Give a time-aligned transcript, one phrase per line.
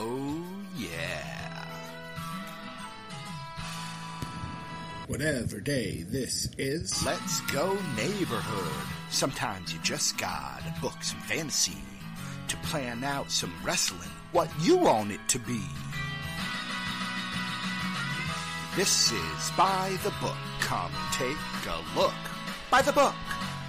[0.00, 0.44] Oh,
[0.76, 1.66] yeah.
[5.08, 7.04] Whatever day this is.
[7.04, 8.86] Let's go neighborhood.
[9.10, 11.78] Sometimes you just gotta book some fantasy
[12.46, 15.62] to plan out some wrestling, what you want it to be.
[18.76, 20.36] This is By the Book.
[20.60, 21.36] Come take
[21.66, 22.14] a look.
[22.70, 23.16] By the book.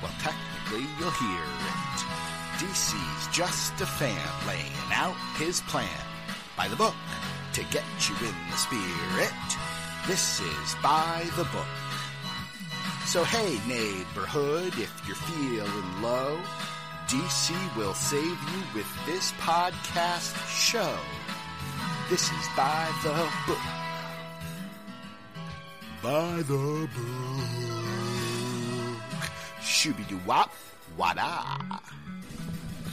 [0.04, 2.00] Well, technically, you'll hear it.
[2.60, 5.90] DC's just a fan laying out his plan.
[6.60, 6.96] By the book.
[7.54, 9.32] To get you in the spirit.
[10.08, 11.66] This is By the Book.
[13.06, 16.38] So hey, neighborhood, if you're feeling low,
[17.08, 20.98] DC will save you with this podcast show.
[22.10, 23.14] This is By the
[23.48, 23.58] Book.
[26.04, 27.70] By the Book.
[29.62, 30.54] Shooby-doo-wop,
[30.98, 31.58] wada.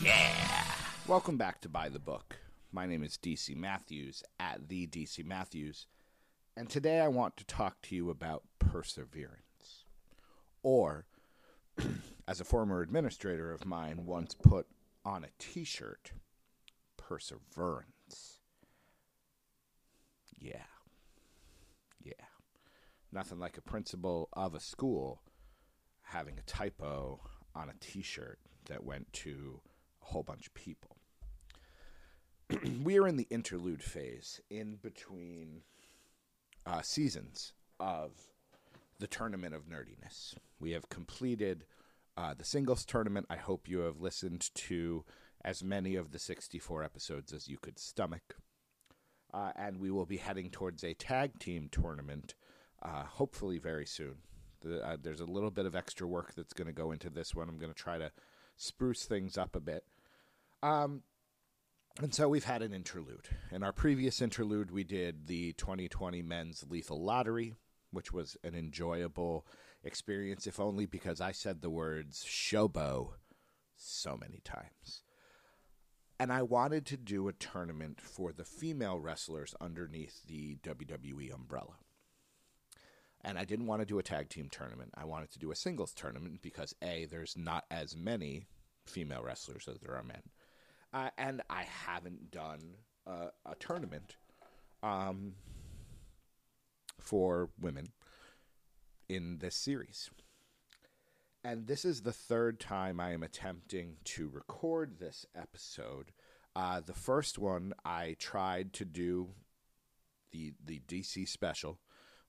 [0.00, 0.62] Yeah.
[1.08, 2.36] Welcome back to By the Book.
[2.76, 5.86] My name is DC Matthews at the DC Matthews,
[6.58, 9.86] and today I want to talk to you about perseverance
[10.62, 11.06] or
[12.28, 14.66] as a former administrator of mine once put
[15.06, 16.12] on a t shirt,
[16.98, 18.40] perseverance.
[20.38, 20.68] Yeah.
[22.04, 22.12] Yeah.
[23.10, 25.22] Nothing like a principal of a school
[26.02, 27.22] having a typo
[27.54, 29.62] on a t shirt that went to
[30.02, 30.95] a whole bunch of people.
[32.82, 35.62] we are in the interlude phase in between
[36.64, 38.12] uh, seasons of
[38.98, 40.34] the tournament of nerdiness.
[40.60, 41.64] We have completed
[42.16, 43.26] uh, the singles tournament.
[43.28, 45.04] I hope you have listened to
[45.44, 48.36] as many of the 64 episodes as you could stomach.
[49.34, 52.34] Uh, and we will be heading towards a tag team tournament,
[52.82, 54.16] uh, hopefully very soon.
[54.62, 57.34] The, uh, there's a little bit of extra work that's going to go into this
[57.34, 57.48] one.
[57.48, 58.12] I'm going to try to
[58.56, 59.84] spruce things up a bit.
[60.62, 61.02] Um,
[62.02, 63.28] and so we've had an interlude.
[63.50, 67.54] In our previous interlude, we did the 2020 Men's Lethal Lottery,
[67.90, 69.46] which was an enjoyable
[69.82, 73.12] experience, if only because I said the words showbo
[73.76, 75.02] so many times.
[76.18, 81.76] And I wanted to do a tournament for the female wrestlers underneath the WWE umbrella.
[83.22, 84.92] And I didn't want to do a tag team tournament.
[84.94, 88.46] I wanted to do a singles tournament because, A, there's not as many
[88.84, 90.22] female wrestlers as there are men.
[90.96, 92.60] Uh, and I haven't done
[93.06, 94.16] uh, a tournament
[94.82, 95.34] um,
[96.98, 97.88] for women
[99.06, 100.08] in this series.
[101.44, 106.12] And this is the third time I am attempting to record this episode.
[106.54, 109.28] Uh, the first one I tried to do
[110.32, 111.78] the the DC special,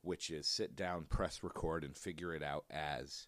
[0.02, 3.28] which is sit down, press record, and figure it out as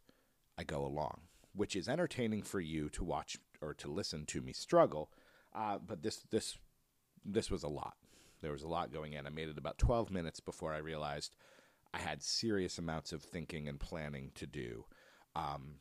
[0.58, 1.22] I go along,
[1.56, 5.10] which is entertaining for you to watch or to listen to me struggle.
[5.54, 6.58] Uh, but this this
[7.26, 7.96] this was a lot.
[8.42, 9.26] There was a lot going in.
[9.26, 11.36] I made it about 12 minutes before I realized
[11.94, 14.86] I had serious amounts of thinking and planning to do.
[15.36, 15.76] Um,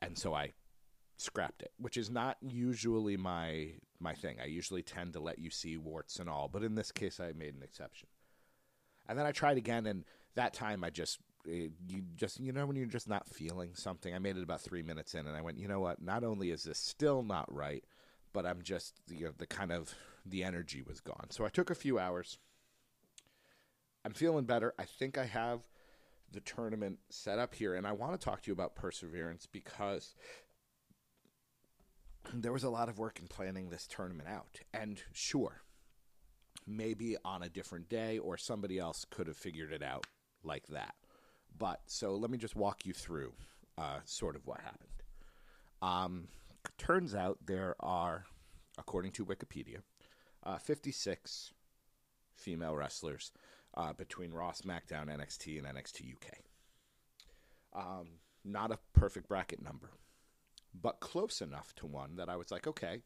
[0.00, 0.52] and so I
[1.16, 4.38] scrapped it, which is not usually my my thing.
[4.42, 7.32] I usually tend to let you see warts and all, but in this case, I
[7.32, 8.08] made an exception.
[9.08, 10.04] And then I tried again, and
[10.34, 11.18] that time I just
[11.48, 14.14] eh, you just you know when you're just not feeling something.
[14.14, 16.02] I made it about three minutes in, and I went, you know what?
[16.02, 17.84] Not only is this still not right,
[18.32, 19.94] but I'm just you know, the kind of
[20.24, 21.26] the energy was gone.
[21.30, 22.38] So I took a few hours
[24.04, 24.74] I'm feeling better.
[24.78, 25.60] I think I have
[26.32, 30.14] the tournament set up here, and I want to talk to you about perseverance because
[32.34, 34.60] there was a lot of work in planning this tournament out.
[34.74, 35.62] And sure,
[36.66, 40.06] maybe on a different day or somebody else could have figured it out
[40.42, 40.94] like that.
[41.56, 43.32] But so let me just walk you through
[43.78, 44.88] uh, sort of what happened.
[45.80, 46.28] Um,
[46.78, 48.24] turns out there are,
[48.78, 49.78] according to Wikipedia,
[50.44, 51.52] uh, 56
[52.34, 53.32] female wrestlers
[53.74, 56.38] uh, between Raw, SmackDown, NXT, and NXT UK.
[57.74, 58.06] Um,
[58.44, 59.90] not a perfect bracket number,
[60.74, 63.02] but close enough to one that I was like, okay,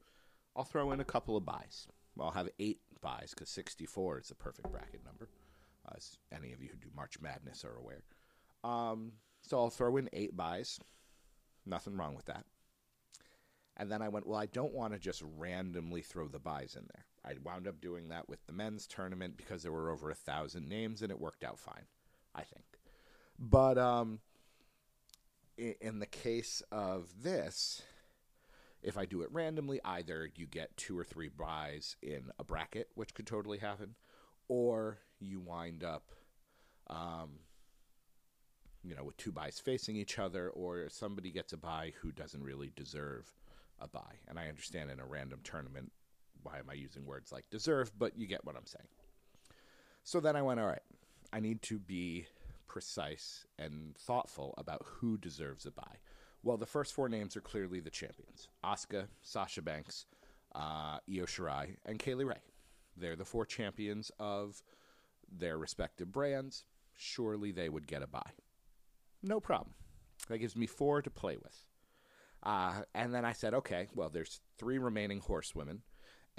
[0.57, 1.87] I'll throw in a couple of buys.
[2.19, 5.29] I'll have eight buys because 64 is the perfect bracket number,
[5.95, 8.03] as any of you who do March Madness are aware.
[8.65, 9.13] Um,
[9.43, 10.81] so I'll throw in eight buys.
[11.67, 12.45] Nothing wrong with that.
[13.77, 16.87] And then I went, well, I don't want to just randomly throw the buys in
[16.95, 17.05] there.
[17.25, 20.69] I wound up doing that with the men's tournament because there were over a thousand
[20.69, 21.85] names and it worked out fine,
[22.35, 22.65] I think.
[23.39, 24.21] But um,
[25.59, 27.83] in the case of this,
[28.83, 32.89] if I do it randomly, either you get two or three buys in a bracket,
[32.95, 33.95] which could totally happen,
[34.49, 36.13] or you wind up,
[36.89, 37.41] um,
[38.85, 42.45] you know, with two buys facing each other, or somebody gets a buy who doesn't
[42.45, 43.35] really deserve
[43.81, 44.21] a buy.
[44.29, 45.93] And I understand in a random tournament,
[46.43, 47.93] why am I using words like deserve?
[47.99, 48.89] But you get what I'm saying.
[50.05, 50.83] So then I went, all right,
[51.33, 52.27] I need to be
[52.69, 55.97] precise and thoughtful about who deserves a buy.
[56.43, 60.07] Well, the first four names are clearly the champions Asuka, Sasha Banks,
[60.55, 62.37] uh, Io Shirai, and Kay Lee Ray.
[62.97, 64.63] They're the four champions of
[65.31, 66.65] their respective brands.
[66.95, 68.31] Surely they would get a buy.
[69.23, 69.75] No problem.
[70.29, 71.65] That gives me four to play with.
[72.43, 75.83] Uh, and then I said, okay, well, there's three remaining horsewomen.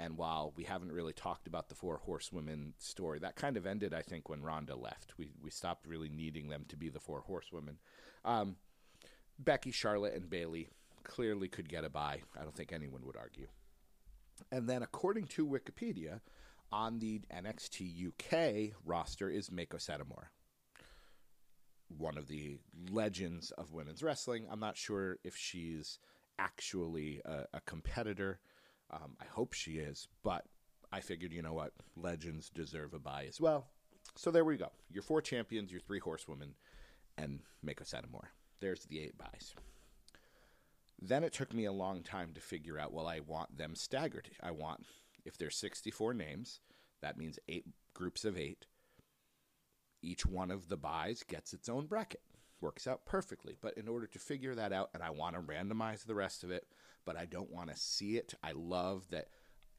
[0.00, 3.92] And while we haven't really talked about the four horsewomen story, that kind of ended,
[3.92, 5.14] I think, when Ronda left.
[5.18, 7.78] We, we stopped really needing them to be the four horsewomen.
[8.24, 8.56] Um,
[9.38, 10.68] Becky, Charlotte, and Bayley
[11.02, 12.22] clearly could get a bye.
[12.38, 13.48] I don't think anyone would argue.
[14.52, 16.20] And then, according to Wikipedia,
[16.70, 20.26] on the NXT UK roster is Meiko Satomura,
[21.96, 22.58] one of the
[22.90, 24.46] legends of women's wrestling.
[24.50, 25.98] I'm not sure if she's
[26.38, 28.40] actually a, a competitor.
[28.90, 30.44] Um, I hope she is, but
[30.92, 33.66] I figured, you know what, legends deserve a bye as well.
[34.16, 34.70] So there we go.
[34.90, 36.54] Your four champions, your three horsewomen,
[37.16, 38.28] and Meiko Satomura.
[38.60, 39.54] There's the eight buys.
[41.00, 44.30] Then it took me a long time to figure out, well, I want them staggered.
[44.42, 44.84] I want,
[45.24, 46.60] if there's 64 names,
[47.00, 48.66] that means eight groups of eight.
[50.02, 52.22] Each one of the buys gets its own bracket.
[52.60, 53.56] Works out perfectly.
[53.60, 56.50] But in order to figure that out, and I want to randomize the rest of
[56.50, 56.66] it,
[57.04, 59.28] but I don't want to see it, I love that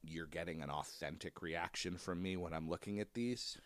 [0.01, 3.57] you're getting an authentic reaction from me when I'm looking at these.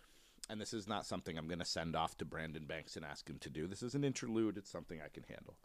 [0.49, 3.29] And this is not something I'm going to send off to Brandon Banks and ask
[3.29, 3.67] him to do.
[3.67, 5.55] This is an interlude, it's something I can handle.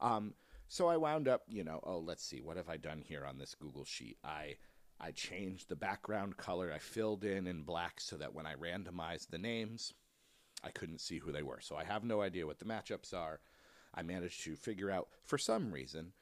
[0.00, 0.34] Um,
[0.68, 3.38] so I wound up, you know, oh, let's see, what have I done here on
[3.38, 4.18] this Google sheet?
[4.22, 4.56] I
[5.00, 6.72] I changed the background color.
[6.74, 9.94] I filled in in black so that when I randomized the names,
[10.64, 11.60] I couldn't see who they were.
[11.60, 13.40] So I have no idea what the matchups are.
[13.94, 16.12] I managed to figure out for some reason.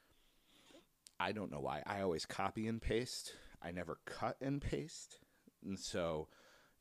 [1.19, 1.81] I don't know why.
[1.85, 3.33] I always copy and paste.
[3.61, 5.17] I never cut and paste.
[5.65, 6.27] And so,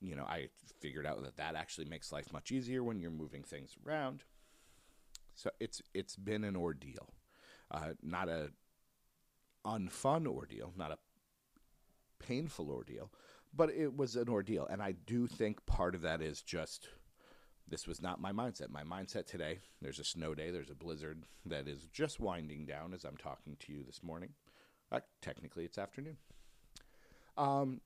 [0.00, 0.48] you know, I
[0.80, 4.24] figured out that that actually makes life much easier when you're moving things around.
[5.34, 7.14] So it's it's been an ordeal
[7.70, 8.50] uh, not a
[9.64, 10.98] unfun ordeal, not a
[12.24, 13.10] painful ordeal,
[13.54, 14.66] but it was an ordeal.
[14.66, 16.88] And I do think part of that is just
[17.68, 18.70] this was not my mindset.
[18.70, 22.94] My mindset today, there's a snow day, there's a blizzard that is just winding down
[22.94, 24.30] as I'm talking to you this morning.
[24.92, 26.16] Uh, technically, it's afternoon.
[27.36, 27.80] Um,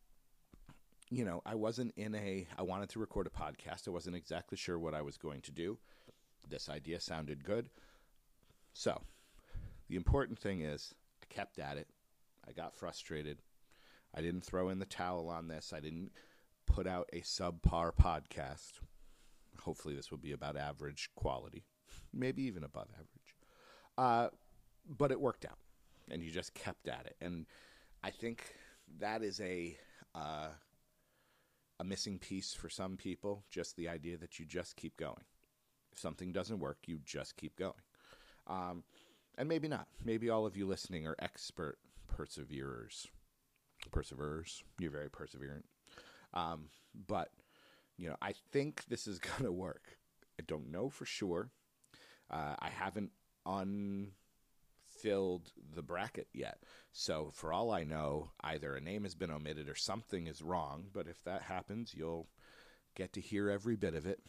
[1.11, 3.88] you know, I wasn't in a, I wanted to record a podcast.
[3.88, 5.79] I wasn't exactly sure what I was going to do.
[6.49, 7.69] This idea sounded good.
[8.75, 9.00] So
[9.88, 11.88] the important thing is, I kept at it.
[12.47, 13.38] I got frustrated.
[14.15, 15.73] I didn't throw in the towel on this.
[15.75, 16.12] I didn't
[16.67, 18.81] put out a subpar podcast.
[19.58, 21.64] Hopefully, this will be about average quality,
[22.12, 23.37] maybe even above average.
[23.99, 24.29] Uh,
[24.88, 25.58] but it worked out,
[26.11, 27.17] and you just kept at it.
[27.20, 27.47] And
[28.02, 28.55] I think
[28.99, 29.76] that is a
[30.14, 30.49] uh,
[31.79, 33.44] a missing piece for some people.
[33.50, 35.25] Just the idea that you just keep going.
[35.93, 37.73] If something doesn't work, you just keep going.
[38.47, 38.85] Um,
[39.38, 39.87] and maybe not.
[40.05, 43.06] Maybe all of you listening are expert perseverers.
[43.91, 44.62] Perseverers.
[44.79, 45.62] You're very perseverant.
[46.35, 46.67] Um,
[47.08, 47.31] but,
[48.00, 49.99] you know, I think this is going to work.
[50.41, 51.50] I don't know for sure.
[52.31, 53.11] Uh, I haven't
[53.44, 54.12] unfilled
[55.75, 56.62] the bracket yet.
[56.93, 60.87] So, for all I know, either a name has been omitted or something is wrong.
[60.92, 62.28] But if that happens, you'll
[62.95, 64.21] get to hear every bit of it.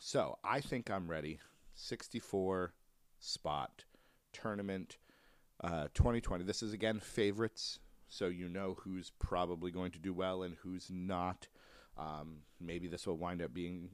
[0.00, 1.38] So, I think I'm ready.
[1.74, 2.72] 64
[3.20, 3.84] spot
[4.32, 4.96] tournament
[5.62, 6.44] uh, 2020.
[6.44, 10.88] This is again favorites, so you know who's probably going to do well and who's
[10.90, 11.48] not.
[11.98, 13.90] Um, maybe this will wind up being.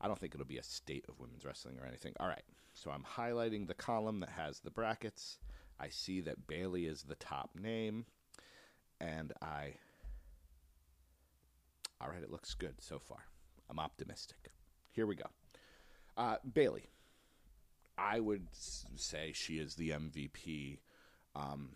[0.00, 2.12] I don't think it'll be a state of women's wrestling or anything.
[2.20, 5.38] All right, so I'm highlighting the column that has the brackets.
[5.80, 8.04] I see that Bayley is the top name,
[9.00, 9.74] and I.
[12.00, 13.24] All right, it looks good so far.
[13.70, 14.52] I'm optimistic.
[14.92, 15.26] Here we go.
[16.16, 16.88] Uh, Bayley,
[17.96, 20.78] I would say she is the MVP,
[21.34, 21.70] um,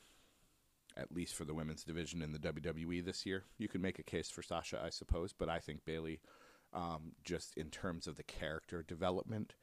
[0.97, 3.45] at least for the women's division in the WWE this year.
[3.59, 6.21] You could make a case for Sasha, I suppose, but I think Bayley,
[6.73, 9.55] um, just in terms of the character development,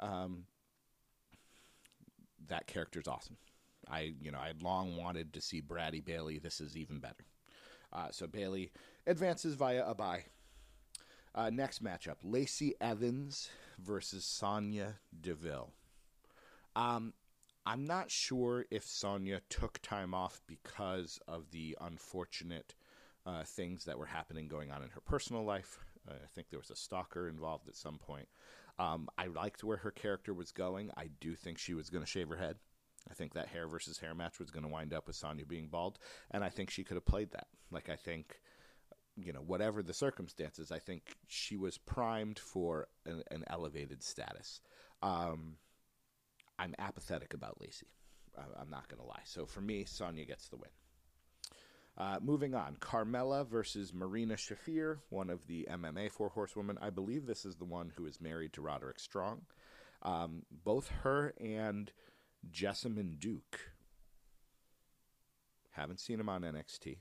[0.00, 0.44] um,
[2.48, 3.36] that character's awesome.
[3.88, 6.38] I, you know, I had long wanted to see Bradie Bayley.
[6.38, 7.24] This is even better.
[7.92, 8.72] Uh, so Bayley
[9.06, 10.24] advances via a bye.
[11.34, 15.70] Uh, next matchup: Lacey Evans versus Sonya Deville.
[16.74, 17.12] Um,
[17.66, 22.76] I'm not sure if Sonya took time off because of the unfortunate
[23.26, 25.80] uh, things that were happening going on in her personal life.
[26.08, 28.28] Uh, I think there was a stalker involved at some point.
[28.78, 30.92] Um, I liked where her character was going.
[30.96, 32.56] I do think she was going to shave her head.
[33.10, 35.68] I think that hair versus hair match was going to wind up with Sonya being
[35.68, 35.98] bald,
[36.30, 37.46] and I think she could have played that.
[37.70, 38.40] Like I think,
[39.16, 44.60] you know, whatever the circumstances, I think she was primed for an, an elevated status.
[45.02, 45.56] Um,
[46.58, 47.88] I'm apathetic about Lacey.
[48.60, 49.22] I'm not going to lie.
[49.24, 50.70] So for me, Sonya gets the win.
[51.98, 56.76] Uh, moving on, Carmella versus Marina Shafir, one of the MMA four horsewomen.
[56.82, 59.42] I believe this is the one who is married to Roderick Strong.
[60.02, 61.90] Um, both her and
[62.52, 63.60] Jessamyn Duke.
[65.70, 66.98] Haven't seen him on NXT.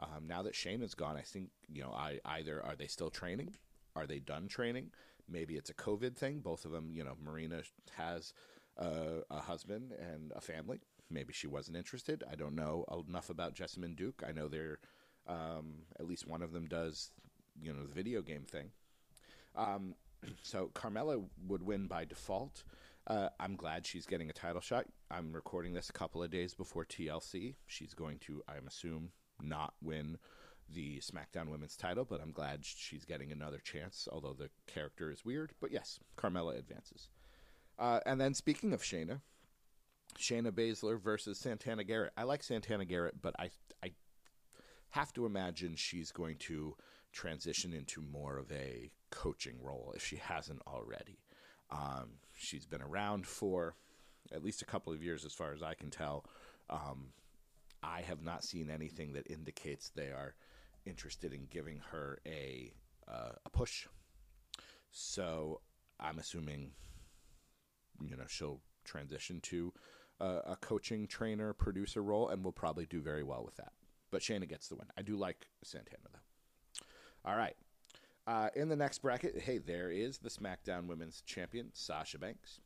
[0.00, 1.90] Um, now that Shayna is gone, I think you know.
[1.90, 3.54] I either are they still training?
[3.96, 4.90] Are they done training?
[5.28, 6.40] Maybe it's a COVID thing.
[6.40, 7.62] Both of them, you know, Marina
[7.96, 8.32] has
[8.76, 10.80] a husband and a family.
[11.10, 12.22] Maybe she wasn't interested.
[12.30, 14.22] I don't know enough about Jessamyn Duke.
[14.26, 14.78] I know they're
[15.26, 17.10] um, at least one of them does,
[17.60, 18.70] you know, the video game thing.
[19.56, 19.94] Um,
[20.42, 22.64] so Carmella would win by default.
[23.06, 24.86] Uh, I'm glad she's getting a title shot.
[25.10, 27.54] I'm recording this a couple of days before TLC.
[27.66, 30.18] She's going to, I'm assume, not win
[30.72, 35.24] the SmackDown Women's title, but I'm glad she's getting another chance, although the character is
[35.24, 35.52] weird.
[35.60, 37.08] But yes, Carmella advances.
[37.78, 39.20] Uh, and then speaking of Shayna,
[40.18, 42.12] Shayna Baszler versus Santana Garrett.
[42.16, 43.50] I like Santana Garrett, but I
[43.82, 43.92] I
[44.90, 46.74] have to imagine she's going to
[47.12, 51.20] transition into more of a coaching role if she hasn't already.
[51.70, 53.76] Um, she's been around for
[54.32, 56.24] at least a couple of years, as far as I can tell.
[56.70, 57.08] Um,
[57.82, 60.34] I have not seen anything that indicates they are
[60.88, 62.72] interested in giving her a
[63.06, 63.86] uh, a push.
[64.90, 65.60] So
[66.00, 66.72] I'm assuming,
[68.00, 69.72] you know, she'll transition to
[70.20, 73.72] uh, a coaching trainer producer role, and will probably do very well with that.
[74.10, 74.86] But Shayna gets the win.
[74.96, 77.30] I do like Santana though.
[77.30, 77.56] All right.
[78.26, 82.60] Uh, in the next bracket, hey, there is the SmackDown Women's Champion, Sasha Banks.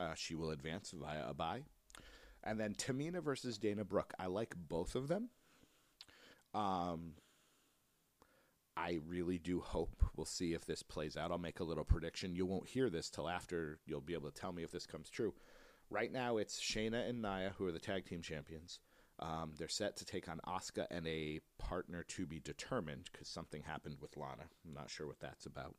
[0.00, 1.64] Uh, she will advance via a bye.
[2.42, 4.14] And then Tamina versus Dana Brooke.
[4.18, 5.28] I like both of them.
[6.54, 7.12] Um,
[8.76, 11.30] I really do hope we'll see if this plays out.
[11.30, 12.34] I'll make a little prediction.
[12.34, 15.10] You won't hear this till after you'll be able to tell me if this comes
[15.10, 15.34] true.
[15.90, 18.80] Right now, it's Shayna and Nia who are the tag team champions.
[19.18, 23.62] Um, they're set to take on Asuka and a partner to be determined because something
[23.62, 24.44] happened with Lana.
[24.66, 25.76] I'm not sure what that's about.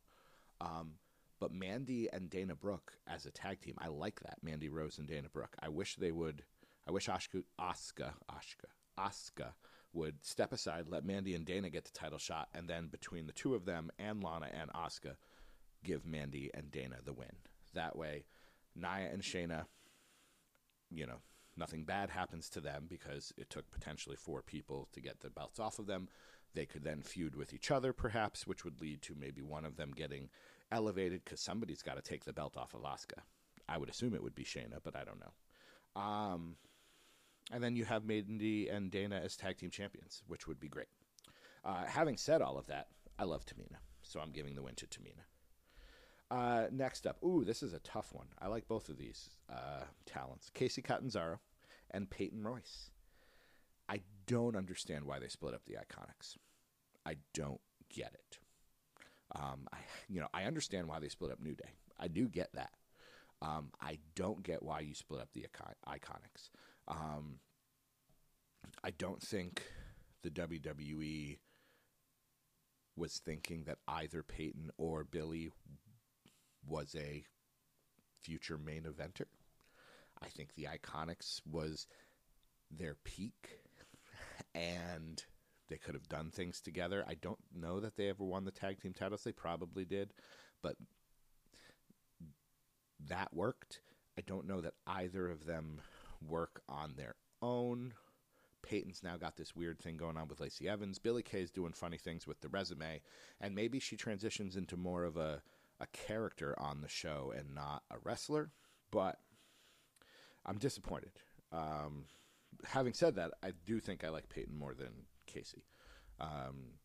[0.62, 0.92] Um,
[1.40, 4.38] but Mandy and Dana Brooke as a tag team, I like that.
[4.44, 5.56] Mandy Rose and Dana Brooke.
[5.60, 6.44] I wish they would.
[6.88, 9.54] I wish Asuka, Asuka, Asuka, Asuka
[9.94, 13.34] would step aside, let Mandy and Dana get the title shot, and then between the
[13.34, 15.16] two of them and Lana and Asuka,
[15.84, 17.36] give Mandy and Dana the win.
[17.74, 18.26] That way,
[18.76, 19.66] Nia and Shayna,
[20.90, 21.22] you know,
[21.56, 25.60] nothing bad happens to them because it took potentially four people to get the belts
[25.60, 26.08] off of them.
[26.56, 29.76] They could then feud with each other, perhaps, which would lead to maybe one of
[29.76, 30.30] them getting
[30.72, 33.22] elevated because somebody's got to take the belt off of Asuka.
[33.68, 36.02] I would assume it would be Shayna, but I don't know.
[36.02, 36.56] Um,
[37.52, 40.88] and then you have Mandy and Dana as tag team champions, which would be great.
[41.66, 44.88] Uh, having said all of that, I love Tamina, so I'm giving the win to
[44.88, 45.24] Tamina.
[46.32, 48.28] Uh, next up, ooh, this is a tough one.
[48.42, 51.40] I like both of these uh, talents: Kacy Catanzaro
[51.92, 52.90] and Peyton Royce.
[53.88, 56.38] I don't understand why they split up the Iconics.
[57.06, 58.40] I don't get it.
[59.36, 59.78] Um, I,
[60.10, 61.70] you know, I understand why they split up New Day.
[62.00, 62.72] I do get that.
[63.42, 65.46] Um, I don't get why you split up the
[65.88, 66.50] Iconics.
[66.88, 67.40] Um,
[68.84, 69.64] I don't think
[70.24, 71.38] the WWE
[72.96, 75.50] was thinking that either Peyton or Billie
[76.68, 77.24] was a
[78.22, 79.26] future main eventer.
[80.22, 81.88] I think the Iconics was
[82.72, 83.62] their peak,
[84.56, 85.24] and
[85.70, 87.04] they could have done things together.
[87.08, 89.24] I don't know that they ever won the tag team titles.
[89.24, 90.14] They probably did,
[90.62, 90.76] but
[93.08, 93.82] that worked.
[94.18, 95.82] I don't know that either of them
[96.28, 97.94] work on their own.
[98.62, 100.98] Peyton's now got this weird thing going on with Lacey Evans.
[100.98, 103.02] Billie Kay is doing funny things with the resume,
[103.42, 105.42] and maybe she transitions into more of a
[105.80, 108.52] a character on the show and not a wrestler.
[108.92, 109.20] But
[110.46, 111.12] I'm disappointed.
[111.52, 112.06] Um,
[112.64, 114.92] having said that, I do think I like Peyton more than
[115.28, 115.64] Kacy.
[116.20, 116.76] Um,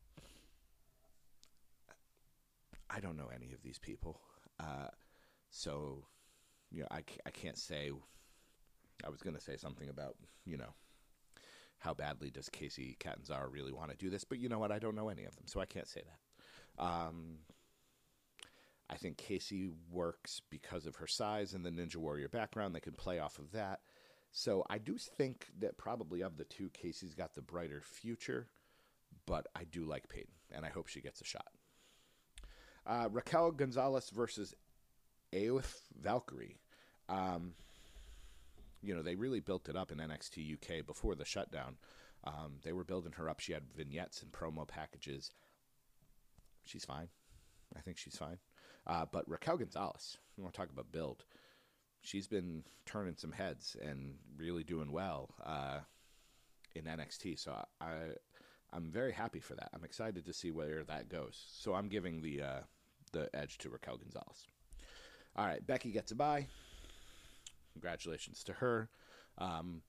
[2.91, 4.21] I don't know any of these people,
[4.59, 4.89] uh,
[5.51, 6.07] so
[6.71, 7.93] you know I, I can't say.
[9.05, 10.75] I was going to say something about you know
[11.79, 14.73] how badly does Kacy Catanzaro really want to do this, but you know what?
[14.73, 16.85] I don't know any of them, so I can't say that.
[16.85, 17.39] Um,
[18.91, 22.75] I think Kacy works because of her size and the Ninja Warrior background.
[22.75, 23.81] They can play off of that.
[24.33, 28.49] So I do think that probably of the two, Kacy's got the brighter future,
[29.27, 31.49] but I do like Peyton, and I hope she gets a shot.
[32.87, 34.55] Uh, Raquel Gonzalez versus
[35.35, 36.59] Aoife Valkyrie.
[37.09, 37.55] Um,
[38.83, 41.77] you know, they really built it up in NXT UK before the shutdown.
[42.25, 43.41] Um, they were building her up.
[43.41, 45.31] She had vignettes and promo packages.
[46.65, 47.09] She's fine.
[47.77, 48.39] I think she's fine.
[48.87, 51.25] Uh, but Raquel Gonzalez, we want to talk about build.
[52.01, 55.81] She's been turning some heads and really doing well uh,
[56.75, 57.39] in NXT.
[57.39, 57.93] So I,
[58.73, 59.71] I'm very happy for that.
[59.75, 61.45] I'm excited to see where that goes.
[61.53, 62.61] So I'm giving the uh,
[63.13, 64.47] the edge to Raquel Gonzalez.
[65.37, 66.47] All right, Becky gets a bye.
[67.79, 68.91] Congratulations to her.
[69.39, 69.83] Um,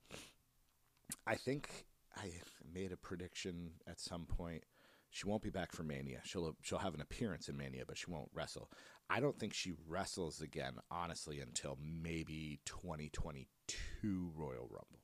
[1.26, 2.30] I think I
[2.72, 4.62] made a prediction at some point.
[5.10, 6.20] She won't be back for Mania.
[6.22, 8.70] She'll she'll have an appearance in Mania, but she won't wrestle.
[9.08, 15.00] I don't think she wrestles again, honestly, until maybe 2022 Royal Rumble.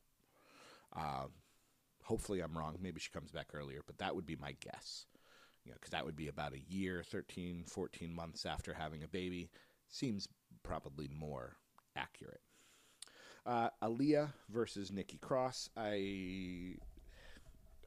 [0.95, 1.31] Um,
[2.05, 2.77] hopefully, I'm wrong.
[2.81, 5.07] Maybe she comes back earlier, but that would be my guess.
[5.65, 9.09] You know, because that would be about a year, 13, 14 months after having a
[9.09, 9.51] baby.
[9.89, 10.29] Seems
[10.63, 11.57] probably more
[11.97, 12.43] accurate.
[13.47, 15.71] Uh, Aliyah versus Nikki Cross.
[15.77, 16.75] I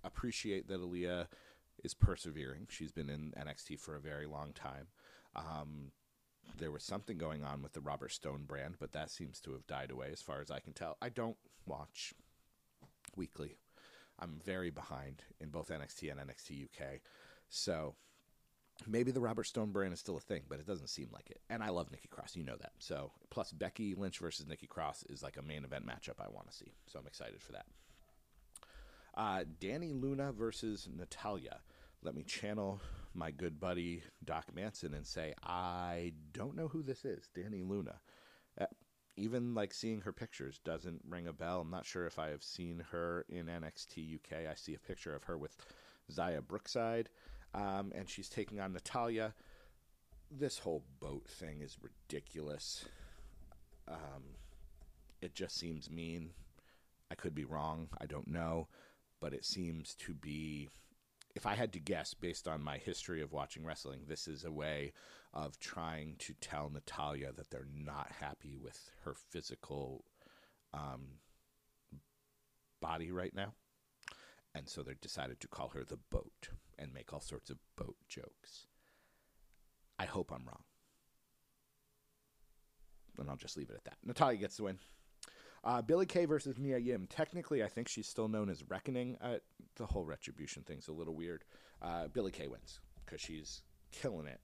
[0.06, 1.28] appreciate that Aliyah
[1.84, 2.68] is persevering.
[2.70, 4.88] She's been in NXT for a very long time.
[5.36, 5.92] Um,
[6.58, 9.68] there was something going on with the Robert Stone brand, but that seems to have
[9.68, 10.96] died away as far as I can tell.
[11.01, 12.13] I don't watch
[13.18, 13.58] weekly.
[14.18, 17.01] I'm very behind in both NXT and NXT UK.
[17.50, 17.96] So
[18.88, 21.41] maybe the Robert Stone brand is still a thing, but it doesn't seem like it.
[21.50, 22.71] And I love Nikki Cross, you know that.
[22.79, 26.50] So plus Becky Lynch versus Nikki Cross is like a main event matchup I want
[26.50, 26.74] to see.
[26.88, 27.65] So I'm excited for that.
[29.15, 31.59] Uh, Dani Luna versus Natalya.
[32.01, 32.79] Let me channel
[33.13, 37.95] my good buddy Doc Manson and say I don't know who this is, Dani Luna.
[38.59, 38.65] Uh,
[39.17, 41.62] even like seeing her pictures doesn't ring a bell.
[41.62, 44.48] I'm not sure if I have seen her in NXT UK.
[44.50, 45.57] I see a picture of her with
[46.09, 47.09] Xia Brookside
[47.53, 49.34] um, and she's taking on Natalya.
[50.32, 52.86] This whole boat thing is ridiculous.
[53.88, 54.36] Um,
[55.22, 56.32] it just seems mean.
[57.12, 57.89] I could be wrong.
[58.00, 58.68] I don't know.
[59.20, 60.70] But it seems to be,
[61.36, 64.52] if I had to guess based on my history of watching wrestling, this is a
[64.52, 64.93] way
[65.34, 70.06] of trying to tell Natalya that they're not happy with her physical
[70.73, 71.19] um,
[72.82, 73.54] body right now.
[74.55, 77.95] And so they decided to call her the boat and make all sorts of boat
[78.07, 78.67] jokes.
[79.97, 80.63] I hope I'm wrong.
[83.19, 83.97] And I'll just leave it at that.
[84.03, 84.79] Natalya gets the win.
[85.63, 87.05] Uh, Billie Kay versus Mia Yim.
[87.09, 89.17] Technically, I think she's still known as Reckoning.
[89.21, 89.39] Uh,
[89.75, 91.43] the whole retribution thing's a little weird.
[91.81, 94.39] Uh, Billie Kay wins because she's killing it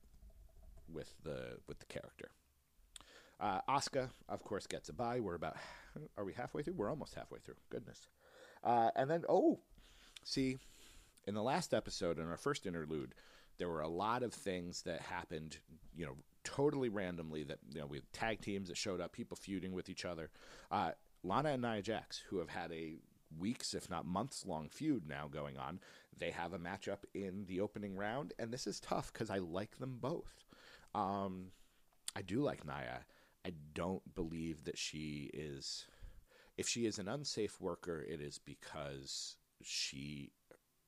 [0.91, 2.31] with the with the character.
[3.39, 5.19] Uh, Asuka, of course, gets a bye.
[5.19, 5.57] We're about,
[6.17, 6.75] are we halfway through?
[6.75, 7.55] We're almost halfway through.
[7.69, 8.07] Goodness.
[8.63, 9.59] Uh, and then, oh,
[10.25, 10.57] see,
[11.25, 13.15] in the last episode, in our first interlude,
[13.57, 15.57] there were a lot of things that happened,
[15.95, 17.43] you know, totally randomly.
[17.43, 20.29] That you know, we had tag teams that showed up, people feuding with each other.
[20.69, 20.91] Uh,
[21.23, 22.95] Lana and Nia Jax, who have had a
[23.39, 25.79] weeks, if not months long feud now going on,
[26.17, 29.77] they have a matchup in the opening round, and this is tough because I like
[29.77, 30.43] them both.
[30.93, 31.47] Um,
[32.15, 33.05] I do like Nia.
[33.45, 35.85] I don't believe that she is.
[36.57, 39.35] If she is an unsafe worker, it is because
[39.65, 40.31] she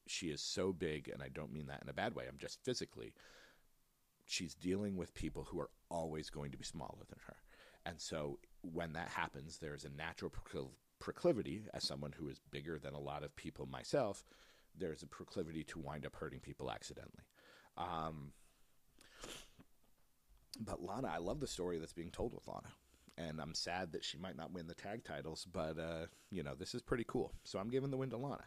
[0.08, 2.26] she is so big, and I don't mean that in a bad way.
[2.30, 3.13] I'm just physically.
[4.26, 7.38] She's dealing with people who are always going to be smaller than her.
[7.86, 10.32] And so when that happens, there's a natural
[11.00, 14.26] proclivity, as someone who is bigger than a lot of people myself,
[14.78, 17.24] there's a proclivity to wind up hurting people accidentally.
[17.78, 18.34] Um,
[20.60, 22.74] but Lana, I love the story that's being told with Lana.
[23.18, 26.54] And I'm sad that she might not win the tag titles, but, uh, you know,
[26.54, 27.34] this is pretty cool.
[27.44, 28.44] So I'm giving the win to Lana.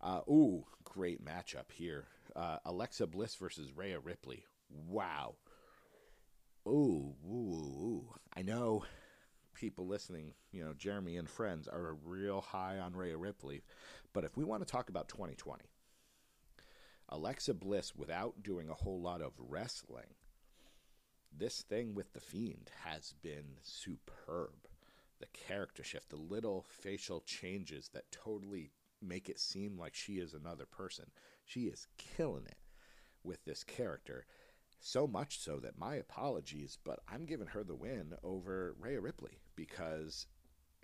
[0.00, 2.06] Uh, ooh, great matchup here.
[2.36, 4.44] Uh, Alexa Bliss versus Rhea Ripley.
[4.70, 5.34] Wow.
[6.66, 8.14] Ooh, ooh, ooh.
[8.36, 8.84] I know
[9.54, 13.62] people listening, you know, Jeremy and friends are real high on Rhea Ripley.
[14.12, 15.64] But if we want to talk about 2020,
[17.08, 20.14] Alexa Bliss, without doing a whole lot of wrestling,
[21.36, 24.68] this thing with The Fiend has been superb.
[25.20, 28.70] The character shift, the little facial changes that totally
[29.02, 31.06] make it seem like she is another person.
[31.44, 32.58] She is killing it
[33.22, 34.26] with this character.
[34.80, 39.38] So much so that my apologies, but I'm giving her the win over Rhea Ripley
[39.56, 40.26] because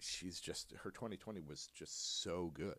[0.00, 2.78] she's just her 2020 was just so good.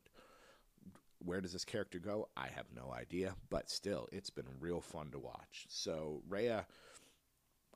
[1.19, 2.27] Where does this character go?
[2.35, 5.65] I have no idea, but still, it's been real fun to watch.
[5.69, 6.65] So Rhea,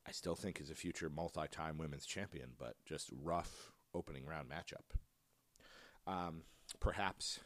[0.06, 4.98] I still think is a future multi-time women's champion, but just rough opening round matchup.
[6.06, 6.44] Um,
[6.80, 7.40] perhaps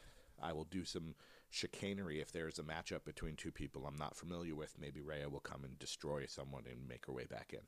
[0.44, 1.14] I will do some
[1.50, 4.74] chicanery if there's a matchup between two people I'm not familiar with.
[4.80, 7.60] Maybe Rhea will come and destroy someone and make her way back in.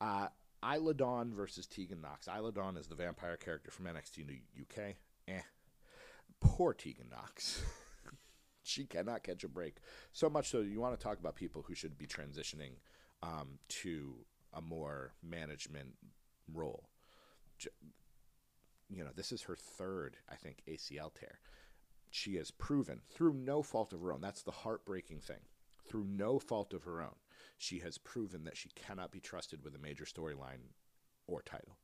[0.00, 0.28] Uh,
[0.64, 2.28] Isla Dawn versus Tegan Knox.
[2.28, 4.94] Isla Dawn is the vampire character from NXT UK.
[5.28, 5.40] Eh.
[6.40, 7.62] Poor Tegan Knox.
[8.62, 9.76] she cannot catch a break.
[10.12, 12.72] So much so, you want to talk about people who should be transitioning
[13.22, 14.14] um, to
[14.52, 15.94] a more management
[16.52, 16.88] role.
[18.90, 21.38] You know, this is her third, I think, ACL tear.
[22.16, 24.20] She has proven through no fault of her own.
[24.20, 25.40] That's the heartbreaking thing.
[25.84, 27.16] Through no fault of her own,
[27.58, 30.70] she has proven that she cannot be trusted with a major storyline
[31.26, 31.76] or title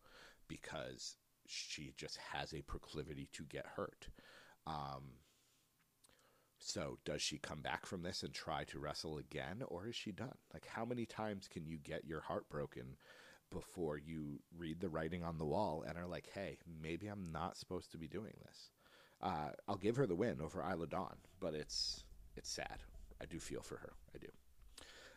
[0.47, 1.17] because
[1.49, 4.07] she just has a proclivity to get hurt.
[4.69, 5.15] Um,
[6.61, 10.13] so, does she come back from this and try to wrestle again, or is she
[10.13, 10.39] done?
[10.55, 12.97] Like, how many times can you get your heart broken
[13.51, 17.57] before you read the writing on the wall and are like, hey, maybe I'm not
[17.57, 18.71] supposed to be doing this?
[19.23, 22.05] Uh, I'll give her the win over Isla Dawn, but it's
[22.37, 22.79] it's sad.
[23.21, 23.93] I do feel for her.
[24.15, 24.29] I do.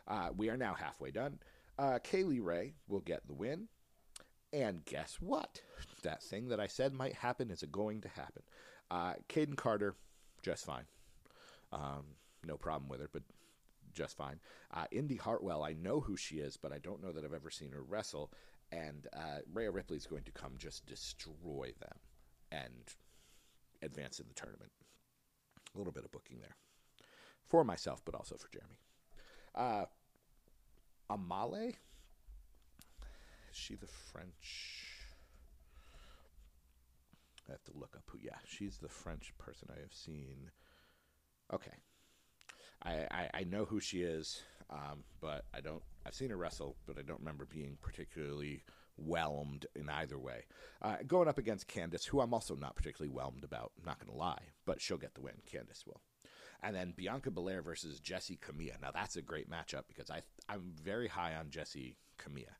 [0.08, 1.40] Uh, we are now halfway done.
[1.80, 3.68] Uh, Kay Lee Ray will get the win.
[4.52, 5.62] And guess what?
[6.04, 8.44] That thing that I said might happen is going to happen.
[8.92, 9.96] Uh, Kayden Carter,
[10.44, 10.84] just fine.
[11.72, 12.04] Um,
[12.46, 13.24] no problem with her, but
[13.96, 14.40] just fine.
[14.72, 17.50] Uh, Indi Hartwell, I know who she is, but I don't know that I've ever
[17.50, 18.32] seen her wrestle.
[18.72, 21.98] And uh, Rhea Ripley is going to come just destroy them
[22.52, 22.96] and
[23.84, 24.72] advance in the tournament.
[25.74, 26.56] A little bit of booking there
[27.46, 28.80] for myself, but also for Jeremy.
[29.56, 29.86] Uh,
[31.12, 31.76] Amale, is
[33.52, 34.90] she the French?
[37.48, 38.20] I have to look up who.
[38.22, 40.52] Yeah, she's the French person I have seen.
[41.54, 41.76] Okay,
[42.84, 45.84] I I, I know who she is, um, but I don't.
[46.06, 48.64] I've seen her wrestle, but I don't remember being particularly
[48.98, 50.46] whelmed in either way.
[50.82, 53.72] Uh, going up against Candice, who I'm also not particularly whelmed about.
[53.78, 55.36] I'm not going to lie, but she'll get the win.
[55.52, 56.02] Candice will.
[56.62, 58.82] And then Bianca Belair versus Jessi Kamea.
[58.82, 62.56] Now that's a great matchup because I I'm very high on Jessi Kamea.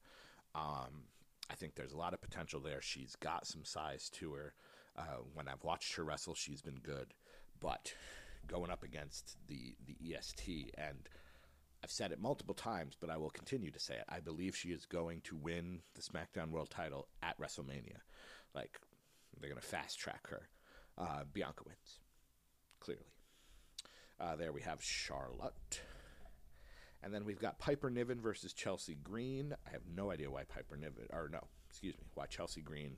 [0.56, 1.06] Um,
[1.50, 2.82] I think there's a lot of potential there.
[2.82, 4.54] She's got some size to her.
[4.98, 7.14] Uh, when I've watched her wrestle, she's been good.
[7.60, 7.94] But
[8.46, 11.08] going up against the the EST and
[11.84, 14.06] I've said it multiple times, but I will continue to say it.
[14.08, 17.98] I believe she is going to win the SmackDown World Title at WrestleMania.
[18.56, 18.80] Like
[19.40, 20.48] they're going to fast track her.
[20.98, 22.00] Uh, Bianca wins,
[22.80, 23.04] clearly.
[24.20, 25.82] Uh, there we have Charlotte.
[27.02, 29.54] And then we've got Piper Niven versus Chelsea Green.
[29.68, 32.96] I have no idea why Piper Niven, or no, excuse me, why Chelsea Green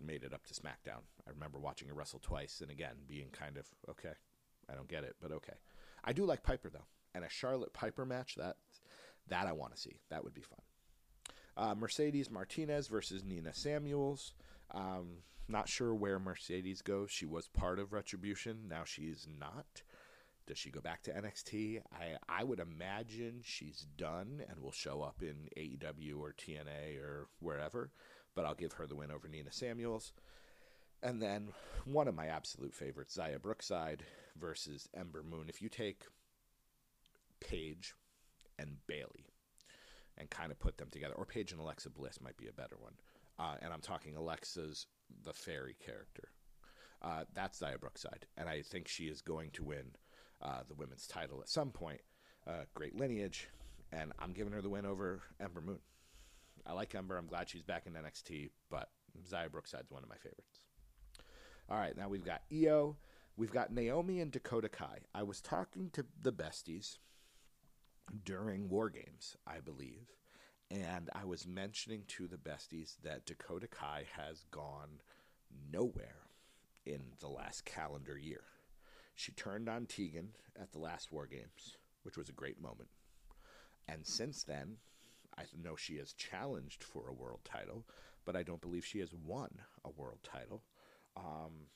[0.00, 1.02] made it up to SmackDown.
[1.26, 4.12] I remember watching her wrestle twice and again being kind of, okay,
[4.70, 5.54] I don't get it, but okay.
[6.04, 6.84] I do like Piper though.
[7.16, 8.56] And a Charlotte Piper match, that
[9.28, 10.00] that I want to see.
[10.10, 10.60] That would be fun.
[11.56, 14.34] Uh, Mercedes Martinez versus Nina Samuels.
[14.72, 17.10] Um, not sure where Mercedes goes.
[17.10, 18.68] She was part of Retribution.
[18.68, 19.82] Now she's not.
[20.46, 21.80] Does she go back to NXT?
[21.92, 27.28] I I would imagine she's done and will show up in AEW or TNA or
[27.40, 27.90] wherever.
[28.34, 30.12] But I'll give her the win over Nina Samuels.
[31.02, 31.48] And then
[31.84, 34.02] one of my absolute favorites, Xia Brookside
[34.38, 35.46] versus Ember Moon.
[35.48, 36.04] If you take
[37.40, 37.94] Paige
[38.58, 39.26] and Bayley,
[40.16, 42.76] and kind of put them together, or Paige and Alexa Bliss might be a better
[42.78, 42.94] one.
[43.38, 44.86] Uh, and I'm talking Alexa's
[45.24, 46.30] the fairy character.
[47.02, 49.92] Uh, that's Xia Brookside, and I think she is going to win
[50.42, 52.00] uh, the women's title at some point.
[52.46, 53.48] Uh, great lineage,
[53.92, 55.80] and I'm giving her the win over Ember Moon.
[56.66, 57.16] I like Ember.
[57.16, 58.88] I'm glad she's back in NXT, but
[59.28, 60.60] Xia Brookside's one of my favorites.
[61.68, 62.96] All right, now we've got Io.
[63.36, 65.00] We've got Naomi and Dakota Kai.
[65.14, 66.98] I was talking to the besties
[68.24, 70.12] during War Games, I believe,
[70.70, 75.00] and I was mentioning to the besties that Dakota Kai has gone
[75.72, 76.26] nowhere
[76.84, 78.44] in the last calendar year.
[79.14, 82.90] She turned on Tegan at the last War Games, which was a great moment.
[83.88, 84.76] And since then,
[85.38, 87.84] I know she has challenged for a world title,
[88.24, 89.50] but I don't believe she has won
[89.84, 90.62] a world title.
[91.16, 91.68] Um,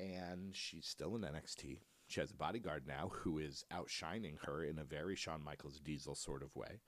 [0.00, 1.78] and she's still in NXT.
[2.08, 6.14] She has a bodyguard now who is outshining her in a very Shawn Michaels Diesel
[6.14, 6.80] sort of way.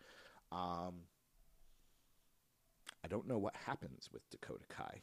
[0.51, 1.03] Um,
[3.05, 5.01] I don't know what happens with Dakota Kai.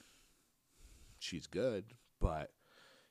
[1.20, 1.86] She's good,
[2.20, 2.52] but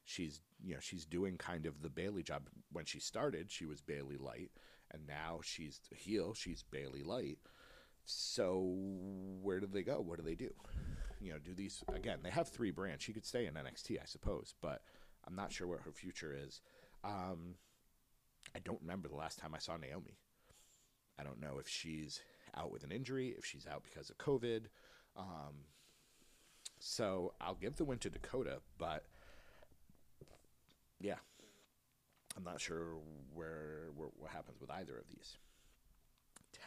[0.05, 2.49] she's you know she's doing kind of the Bayley job.
[2.73, 4.51] When she started, she was Bayley light,
[4.91, 6.35] and now she's heel.
[6.35, 7.39] She's Bayley light.
[8.05, 8.75] So
[9.43, 10.01] where do they go?
[10.01, 10.51] What do they do?
[11.21, 12.19] You know, do these again?
[12.23, 13.03] They have three brands.
[13.05, 14.83] She could stay in NXT, I suppose, but
[15.27, 16.61] I'm not sure what her future is.
[17.05, 17.55] Um,
[18.55, 20.19] I don't remember the last time I saw Naomi.
[21.19, 22.21] I don't know if she's
[22.57, 24.67] out with an injury, if she's out because of COVID.
[25.17, 25.65] Um,
[26.79, 29.05] so I'll give the win to Dakota, but
[31.01, 31.17] yeah,
[32.37, 32.97] I'm not sure
[33.35, 35.39] where, where what happens with either of these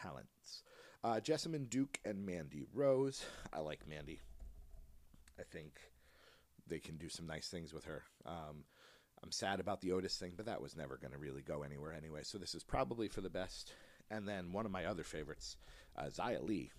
[0.02, 0.62] talents.
[1.02, 3.24] Uh, Jessamyn Duke and Mandy Rose.
[3.52, 4.20] I like Mandy.
[5.38, 5.80] I think
[6.66, 8.02] they can do some nice things with her.
[8.26, 8.64] Um,
[9.22, 11.92] I'm sad about the Otis thing, but that was never going to really go anywhere
[11.92, 12.20] anyway.
[12.22, 13.72] So this is probably for the best.
[14.10, 15.56] And then one of my other favorites,
[15.96, 16.70] uh, Xia Li.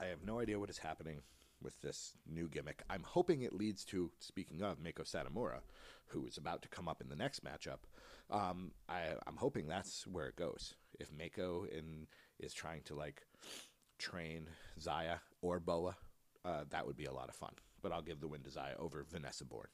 [0.00, 1.22] I have no idea what is happening
[1.62, 2.82] with this new gimmick.
[2.90, 5.60] I'm hoping it leads to, speaking of, Meiko Satomura,
[6.08, 7.78] who is about to come up in the next matchup.
[8.30, 10.74] Um, I, I'm hoping that's where it goes.
[10.98, 12.06] If Mako in,
[12.38, 13.22] is trying to like
[13.98, 14.48] train
[14.80, 15.96] Xia or Boa,
[16.44, 17.52] uh, that would be a lot of fun.
[17.82, 19.68] But I'll give the win to Xia over Vanessa Borne.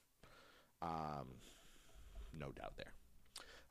[0.83, 1.29] Um,
[2.38, 2.93] no doubt there.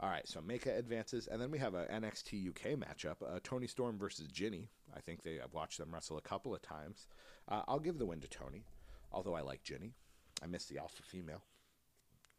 [0.01, 3.67] All right, so Mako advances, and then we have a NXT UK matchup: uh, Toni
[3.67, 4.69] Storm versus Ginny.
[4.95, 7.07] I think they I've watched them wrestle a couple of times.
[7.49, 8.63] Uh, I'll give the win to Toni,
[9.11, 9.93] although I like Ginny.
[10.41, 11.43] I miss the alpha female,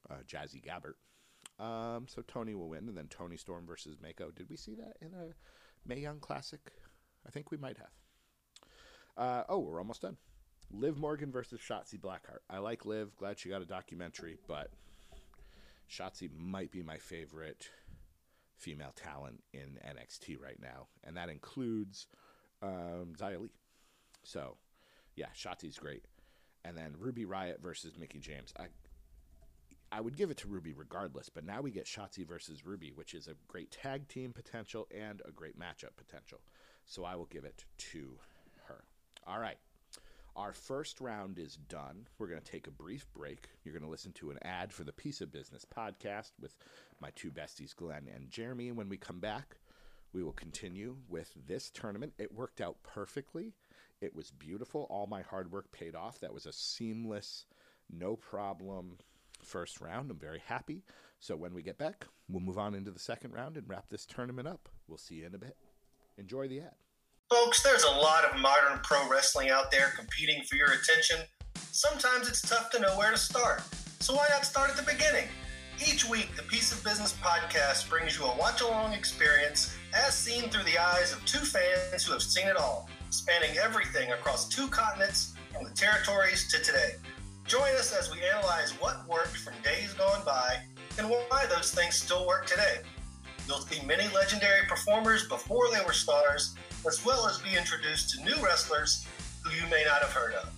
[0.09, 0.95] uh, Jazzy Gabert.
[1.63, 4.31] Um, so Toni will win, and then Toni Storm versus Mako.
[4.31, 5.35] Did we see that in a
[5.87, 6.61] Mae Young Classic?
[7.27, 7.91] I think we might have.
[9.19, 10.17] Uh, oh, we're almost done.
[10.71, 12.41] Liv Morgan versus Shotzi Blackheart.
[12.49, 13.15] I like Liv.
[13.17, 14.71] Glad she got a documentary, but
[15.91, 17.69] Shotzi might be my favorite
[18.57, 22.07] female talent in NXT right now, and that includes
[22.63, 23.51] um, Xia Li.
[24.23, 24.57] So,
[25.17, 26.05] yeah, Shotzi's great.
[26.65, 28.53] And then Ruby Riot versus Mickie James.
[28.59, 28.67] I
[29.93, 33.13] I would give it to Ruby regardless, but now we get Shotzi versus Ruby, which
[33.13, 36.41] is a great tag team potential and a great matchup potential.
[36.85, 38.17] So I will give it to
[38.69, 38.85] her.
[39.27, 39.59] All right.
[40.41, 42.07] Our first round is done.
[42.19, 43.51] We're going to take a brief break.
[43.63, 46.57] You're going to listen to an ad for the Piece of Business podcast with
[46.99, 48.69] my two besties, Glenn and Jeremy.
[48.69, 49.59] And when we come back,
[50.15, 52.15] we will continue with this tournament.
[52.17, 53.53] It worked out perfectly.
[54.01, 54.87] It was beautiful.
[54.89, 56.21] All my hard work paid off.
[56.21, 57.45] That was a seamless,
[57.91, 58.97] no problem
[59.43, 60.11] first round.
[60.11, 60.85] I'm very happy.
[61.19, 64.07] So when we get back, we'll move on into the second round and wrap this
[64.07, 64.71] tournament up.
[64.89, 65.59] We'll see you in a bit.
[66.17, 66.77] Enjoy the ad.
[67.31, 71.19] Folks, there's a lot of modern pro wrestling out there competing for your attention.
[71.71, 73.63] Sometimes it's tough to know where to start.
[74.01, 75.29] So why not start at the beginning?
[75.79, 80.51] Each week, the Piece of Business podcast brings you a watch along experience as seen
[80.51, 84.67] through the eyes of two fans who have seen it all, spanning everything across two
[84.67, 86.97] continents from the territories to today.
[87.47, 90.57] Join us as we analyze what worked from days gone by
[90.99, 92.81] and why those things still work today.
[93.47, 98.25] You'll see many legendary performers before they were stars, as well as be introduced to
[98.25, 99.07] new wrestlers
[99.45, 100.51] who you may not have heard of.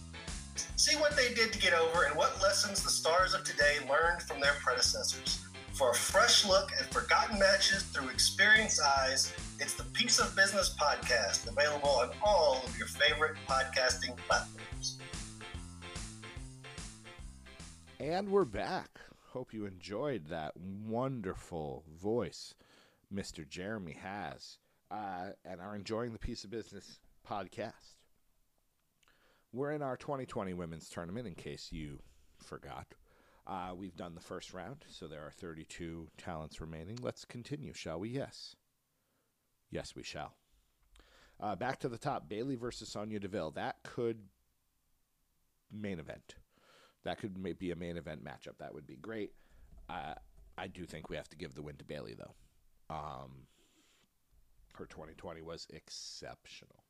[0.76, 4.22] See what they did to get over and what lessons the stars of today learned
[4.22, 5.44] from their predecessors.
[5.72, 10.76] For a fresh look at forgotten matches through experienced eyes, it's the Piece of Business
[10.78, 14.98] podcast, available on all of your favorite podcasting platforms.
[17.98, 19.00] And we're back.
[19.28, 22.54] Hope you enjoyed that wonderful voice
[23.14, 23.48] Mr.
[23.48, 24.58] Jeremy has
[24.92, 27.96] uh, and are enjoying the Piece of Business podcast.
[29.52, 32.00] We're in our 2020 women's tournament, in case you
[32.42, 32.86] forgot.
[33.46, 36.98] Uh, we've done the first round, so there are 32 talents remaining.
[37.02, 38.10] Let's continue, shall we?
[38.10, 38.54] Yes.
[39.70, 40.34] Yes, we shall.
[41.40, 43.50] Uh, back to the top Bayley versus Sonya Deville.
[43.52, 44.18] That could
[45.72, 46.36] main event.
[47.04, 48.58] That could be a main event matchup.
[48.58, 49.32] That would be great.
[49.88, 50.14] Uh,
[50.56, 52.34] I do think we have to give the win to Bayley, though.
[52.94, 53.46] Um,
[54.76, 56.84] her 2020 was exceptional.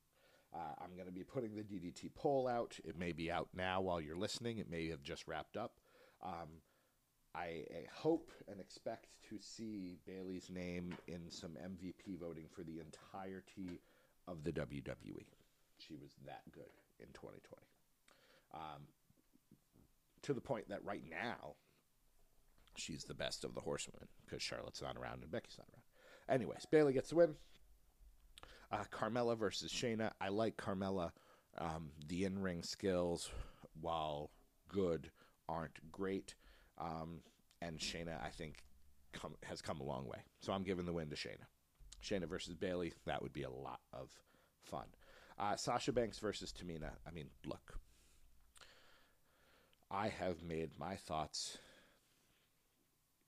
[0.55, 2.79] Uh, I'm going to be putting the DDT poll out.
[2.85, 4.59] It may be out now while you're listening.
[4.59, 5.73] It may have just wrapped up.
[6.23, 6.61] Um,
[7.35, 12.79] I, I, hope and expect to see Bayley's name in some MVP voting for the
[12.79, 13.81] entirety
[14.29, 15.27] of the WWE.
[15.79, 17.63] She was that good in 2020.
[18.55, 18.83] Um,
[20.23, 21.55] to the point that right now,
[22.77, 26.35] she's the best of the horsewomen because Charlotte's not around and Becky's not around.
[26.35, 27.35] Anyways, Bayley gets the win.
[28.73, 30.11] Uh, Carmella versus Shayna.
[30.21, 31.11] I like Carmella.
[31.59, 33.31] Um, the in ring skills,
[33.81, 34.31] while
[34.69, 35.11] good,
[35.49, 36.35] aren't great.
[36.79, 37.21] Um,
[37.61, 38.65] and Shayna, I think,
[39.13, 40.19] come, has come a long way.
[40.41, 41.45] So I'm giving the win to Shayna.
[42.03, 42.95] Shayna versus Bayley.
[43.05, 44.09] That would be a lot of
[44.63, 44.87] fun.
[45.39, 46.93] Uh, Sasha Banks versus Tamina.
[47.07, 47.79] I mean, look.
[49.91, 51.59] I have made my thoughts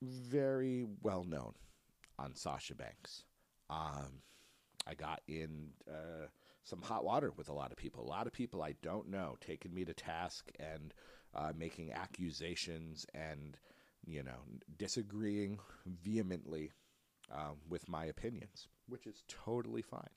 [0.01, 1.53] very well known
[2.17, 3.23] on Sasha Banks.
[3.69, 4.21] Um,
[4.87, 6.27] I got in uh,
[6.63, 8.03] some hot water with a lot of people.
[8.03, 10.93] A lot of people I don't know taking me to task and
[11.33, 13.57] uh, making accusations and
[14.05, 14.39] you know
[14.77, 15.59] disagreeing
[16.03, 16.71] vehemently
[17.31, 20.09] um, with my opinions, which is totally fine.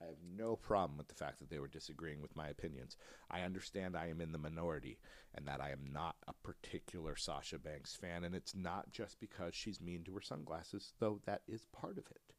[0.00, 2.96] I have no problem with the fact that they were disagreeing with my opinions.
[3.30, 4.98] I understand I am in the minority
[5.34, 9.54] and that I am not a particular Sasha Banks fan, and it's not just because
[9.54, 12.34] she's mean to her sunglasses, though that is part of it.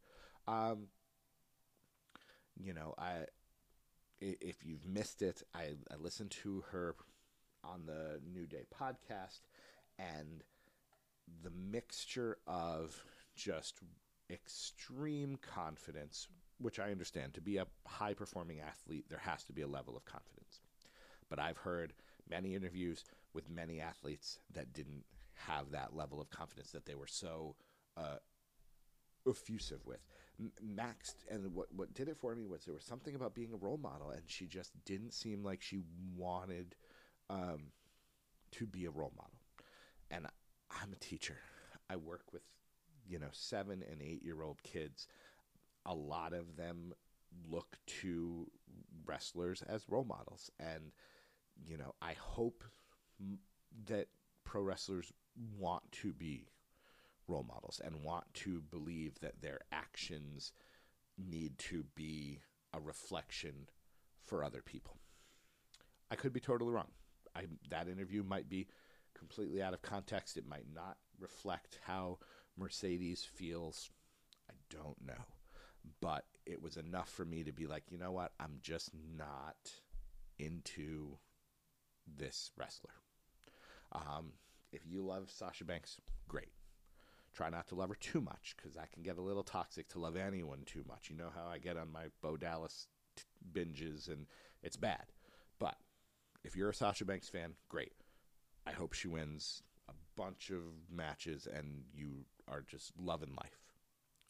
[0.48, 0.88] Um,
[2.64, 3.26] you know, I
[4.20, 6.96] if you've missed it, I, I listened to her
[7.64, 9.42] on the New Day podcast,
[10.00, 10.44] and
[11.44, 13.04] the mixture of
[13.36, 13.80] just
[14.32, 16.28] extreme confidence,
[16.60, 19.96] which I understand to be a high performing athlete, there has to be a level
[19.96, 20.62] of confidence.
[21.30, 21.94] But I've heard
[22.30, 27.08] many interviews with many athletes that didn't have that level of confidence that they were
[27.08, 27.56] so
[27.96, 28.18] uh,
[29.28, 30.00] effusive with.
[30.62, 33.58] Max, and what what did it for me was there was something about being a
[33.58, 35.80] role model, and she just didn't seem like she
[36.16, 36.76] wanted
[37.30, 37.72] um,
[38.52, 39.40] to be a role model.
[40.12, 40.28] And
[40.70, 41.38] I'm a teacher.
[41.90, 42.44] I work with
[43.08, 45.08] you know seven and eight year old kids.
[45.86, 46.94] A lot of them
[47.50, 48.48] look to
[49.06, 50.92] wrestlers as role models, and
[51.66, 52.64] you know I hope
[53.88, 54.08] that
[54.44, 55.12] pro wrestlers
[55.58, 56.48] want to be
[57.28, 60.52] role models and want to believe that their actions
[61.18, 62.40] need to be
[62.74, 63.70] a reflection
[64.22, 64.98] for other people.
[66.12, 66.88] I could be totally wrong.
[67.36, 68.68] I, that interview might be
[69.18, 70.38] completely out of context.
[70.38, 72.20] It might not reflect how
[72.58, 73.90] Mercedes feels.
[74.50, 75.26] I don't know.
[76.02, 78.34] But it was enough for me to be like, you know what?
[78.40, 79.72] I'm just not
[80.38, 81.18] into
[82.18, 82.92] this wrestler.
[83.92, 84.34] Um,
[84.72, 86.50] if you love Sasha Banks, great.
[87.38, 90.00] Try not to love her too much because that can get a little toxic to
[90.00, 91.12] love anyone too much.
[91.12, 94.26] You know how I get on my Bo Dallas t- binges and
[94.64, 95.04] it's bad.
[95.60, 95.76] But
[96.44, 97.92] if you're a Sasha Banks fan, great.
[98.66, 103.60] I hope she wins a bunch of matches and you are just loving life.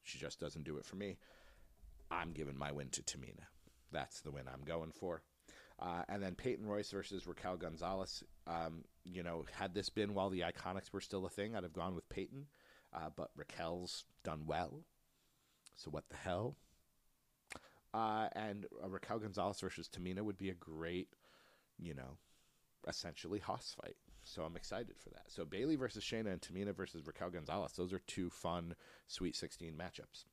[0.03, 1.17] She just doesn't do it for me.
[2.11, 3.45] I'm giving my win to Tamina.
[3.89, 5.21] That's the win I'm going for.
[5.79, 8.21] Uh, and then Peyton Royce versus Raquel Gonzalez.
[8.47, 11.71] Um, you know, had this been while the Iconics were still a thing, I'd have
[11.71, 12.47] gone with Peyton.
[12.97, 14.81] Uh, but Raquel's done well.
[15.75, 16.55] So what the hell?
[17.93, 21.09] Uh, and Raquel Gonzalez versus Tamina would be a great,
[21.77, 22.17] you know,
[22.87, 23.95] essentially Hoss fight.
[24.23, 25.25] So I'm excited for that.
[25.27, 27.73] So Bayley versus Shayna and Tamina versus Raquel Gonzalez.
[27.73, 28.75] Those are two fun
[29.07, 30.25] Sweet 16 matchups.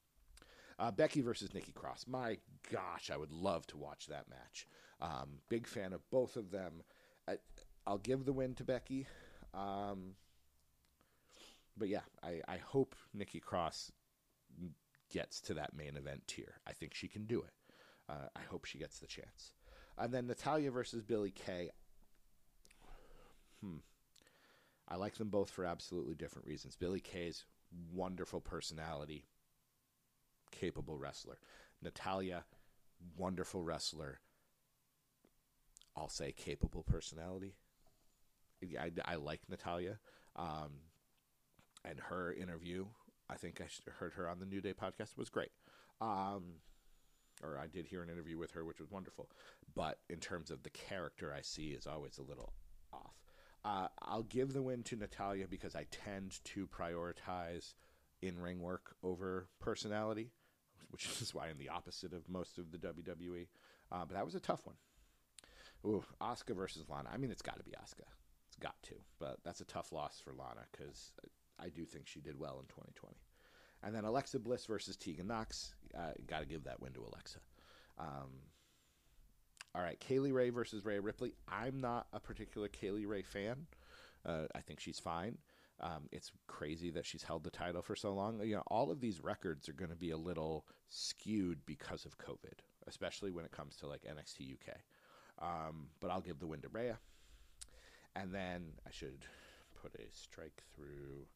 [0.79, 2.07] Uh, Becky versus Nikki Cross.
[2.09, 2.39] My
[2.73, 4.67] gosh, I would love to watch that match.
[5.01, 6.83] Um, big fan of both of them.
[7.29, 7.37] I,
[7.87, 9.07] will give the win to Becky.
[9.53, 10.17] Um,
[11.77, 13.93] but yeah, I, I hope Nikki Cross
[15.13, 16.55] gets to that main event tier.
[16.67, 17.53] I think she can do it.
[18.09, 19.53] Uh, I hope she gets the chance.
[19.97, 21.71] And then Natalya versus Billie Kay.
[23.61, 23.79] Hmm.
[24.89, 26.77] I like them both for absolutely different reasons.
[26.77, 27.45] Billie Kay's
[27.93, 29.25] wonderful personality,
[30.51, 31.39] capable wrestler.
[31.83, 32.45] Natalya,
[33.17, 34.21] wonderful wrestler.
[35.97, 37.55] I'll say capable personality.
[38.63, 39.99] I, I like Natalya.
[40.37, 40.73] Um,
[41.85, 42.87] and her interview,
[43.29, 43.67] I think I
[43.99, 45.51] heard her on the New Day podcast, was great.
[46.01, 46.61] Um,
[47.43, 49.31] or I did hear an interview with her, which was wonderful.
[49.75, 52.53] But in terms of the character I see, is always a little
[52.93, 53.15] off.
[53.65, 57.75] Uh, I'll give the win to Natalya because I tend to prioritize
[58.21, 60.31] in ring work over personality,
[60.91, 63.47] which is why I'm the opposite of most of the WWE.
[63.91, 64.77] Uh, but that was a tough one.
[65.87, 67.11] Ooh, Asuka versus Lana.
[67.13, 68.09] I mean, it's got to be Asuka.
[68.49, 68.95] It's got to.
[69.19, 71.13] But that's a tough loss for Lana because
[71.61, 73.17] I do think she did well in 2020.
[73.83, 75.75] And then Alexa Bliss versus Tegan Knox.
[75.97, 77.39] Uh, Got to give that win to Alexa.
[77.99, 78.31] Um,
[79.75, 81.35] all right, Kay Lee Ray versus Rhea Ripley.
[81.49, 83.67] I'm not a particular Kay Lee Ray fan.
[84.25, 85.37] Uh, I think she's fine.
[85.81, 88.41] Um, it's crazy that she's held the title for so long.
[88.43, 92.17] You know, all of these records are going to be a little skewed because of
[92.19, 94.77] COVID, especially when it comes to like NXT UK.
[95.43, 96.99] Um, but I'll give the win to Rhea.
[98.15, 99.27] And then I should
[99.75, 101.27] put a strike through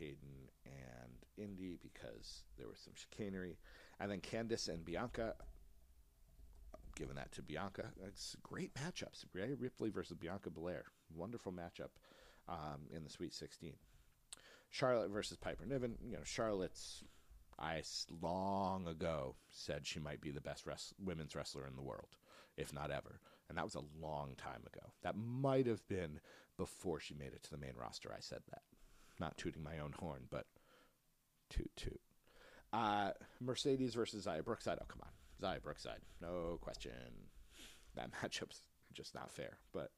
[0.00, 3.58] Kayden and Indi because there was some chicanery.
[3.98, 5.34] And then Candice and Bianca,
[6.74, 7.86] I'm giving that to Bianca.
[8.06, 9.24] It's great matchups.
[9.32, 10.84] Rhea Ripley versus Bianca Belair.
[11.14, 11.90] Wonderful matchup
[12.48, 13.74] um, in the Sweet 16.
[14.70, 15.96] Charlotte versus Piper Niven.
[16.04, 17.04] You know, Charlotte's,
[17.58, 17.82] I
[18.22, 22.16] long ago said she might be the best res- women's wrestler in the world,
[22.56, 23.20] if not ever.
[23.48, 24.92] And that was a long time ago.
[25.02, 26.20] That might have been
[26.56, 28.12] before she made it to the main roster.
[28.16, 28.62] I said that
[29.20, 30.46] not tooting my own horn, but
[31.48, 32.00] toot toot.
[32.72, 33.10] Uh,
[33.40, 34.78] Mercedes versus Xia Brookside.
[34.80, 35.10] Oh, come on.
[35.42, 36.00] Xia Brookside.
[36.20, 36.92] No question.
[37.96, 38.60] That matchup's
[38.94, 39.58] just not fair.
[39.72, 39.90] But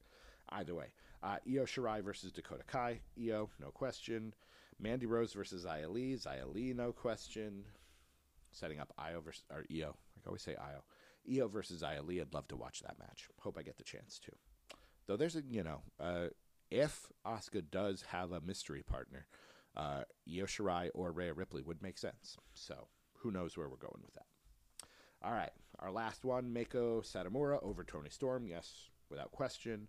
[0.51, 0.87] either way.
[1.23, 3.01] Uh, Io Shirai versus Dakota Kai.
[3.21, 4.35] Io, no question.
[4.81, 6.15] Mandy Rose versus Xia Li.
[6.15, 7.65] Xia Li, no question.
[8.51, 9.95] Setting up Io versus, or Io.
[10.25, 10.83] I always say Io.
[11.31, 12.21] Io versus Xia Li.
[12.21, 13.29] I'd love to watch that match.
[13.41, 14.33] Hope I get the chance to.
[15.07, 16.27] Though there's a, you know, uh,
[16.73, 19.27] if Asuka does have a mystery partner,
[19.77, 22.37] uh, Io Shirai or Rhea Ripley would make sense.
[22.55, 24.27] So who knows where we're going with that.
[25.23, 28.47] All right, our last one, Meiko Satomura over Toni Storm.
[28.47, 29.89] Yes, without question.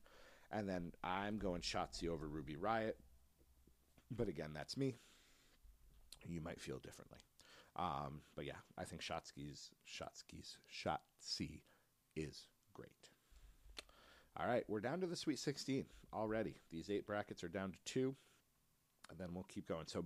[0.51, 2.93] And then I'm going Shotzi over Ruby Riott.
[4.11, 4.95] But again, that's me.
[6.27, 7.19] You might feel differently.
[7.75, 11.61] Um, but yeah, I think Shotzi's Shotzi's Shotzi
[12.15, 13.09] is great.
[14.39, 16.55] All right, we're down to the Sweet 16 already.
[16.71, 18.15] These eight brackets are down to two,
[19.09, 19.85] and then we'll keep going.
[19.85, 20.03] So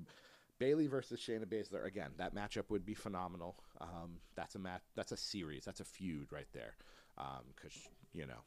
[0.60, 2.12] Bayley versus Shayna Baszler again.
[2.18, 3.56] That matchup would be phenomenal.
[3.80, 4.82] Um, that's a match.
[4.96, 5.64] That's a series.
[5.64, 6.76] That's a feud right there.
[7.16, 8.44] Because um, you know,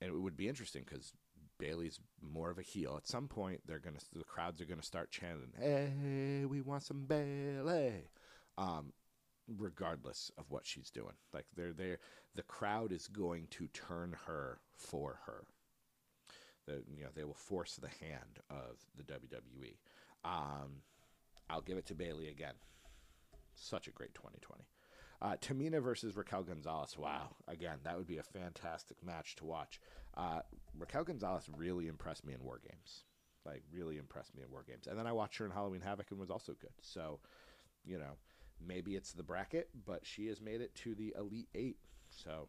[0.00, 1.12] and it would be interesting because
[1.58, 2.96] Bayley's more of a heel.
[2.96, 7.06] At some point, they're gonna the crowds are gonna start chanting, "Hey, we want some
[7.06, 8.08] Bayley."
[8.58, 8.92] um,
[9.58, 11.14] regardless of what she's doing.
[11.32, 11.98] Like they're there,
[12.34, 15.44] the crowd is going to turn her for her.
[16.66, 19.76] The, you know they will force the hand of the WWE.
[20.24, 20.82] Um,
[21.48, 22.54] I'll give it to Bayley again.
[23.54, 24.64] Such a great 2020.
[25.22, 26.96] Uh, Tamina versus Raquel Gonzalez.
[26.98, 27.36] Wow.
[27.48, 29.80] Again, that would be a fantastic match to watch.
[30.16, 30.40] Uh,
[30.78, 33.04] Raquel Gonzalez really impressed me in War Games.
[33.44, 34.86] Like, really impressed me in War Games.
[34.86, 36.72] And then I watched her in Halloween Havoc and was also good.
[36.82, 37.20] So,
[37.84, 38.16] you know,
[38.64, 41.78] maybe it's the bracket, but she has made it to the Elite Eight.
[42.10, 42.48] So,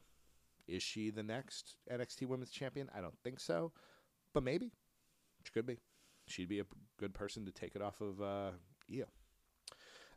[0.67, 2.89] is she the next NXT Women's Champion?
[2.95, 3.71] I don't think so,
[4.33, 4.71] but maybe.
[5.43, 5.77] She could be.
[6.25, 6.65] She'd be a
[6.99, 8.51] good person to take it off of uh,
[8.93, 9.05] Io.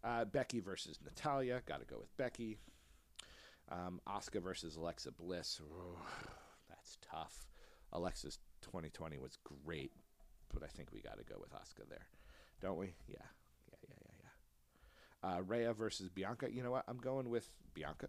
[0.03, 1.63] Uh, Becky versus Natalya.
[1.67, 2.59] Got to go with Becky.
[3.71, 5.61] Um, Asuka versus Alexa Bliss.
[6.69, 7.47] that's tough.
[7.93, 9.93] Alexa's 2020 was great,
[10.53, 12.07] but I think we got to go with Asuka there,
[12.61, 12.95] don't we?
[13.09, 13.27] Yeah.
[15.23, 16.49] Uh, Rhea versus Bianca.
[16.51, 16.85] You know what?
[16.89, 18.09] I'm going with Bianca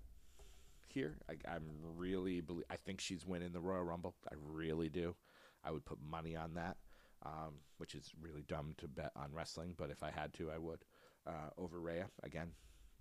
[0.88, 1.18] here.
[1.30, 1.64] I, am
[1.98, 2.42] really.
[2.42, 4.16] Belie- I think she's winning the Royal Rumble.
[4.32, 5.16] I really do.
[5.64, 6.78] I would put money on that,
[7.26, 10.58] um, which is really dumb to bet on wrestling, but if I had to, I
[10.58, 10.84] would
[11.28, 12.08] uh, over Rhea.
[12.24, 12.52] Again,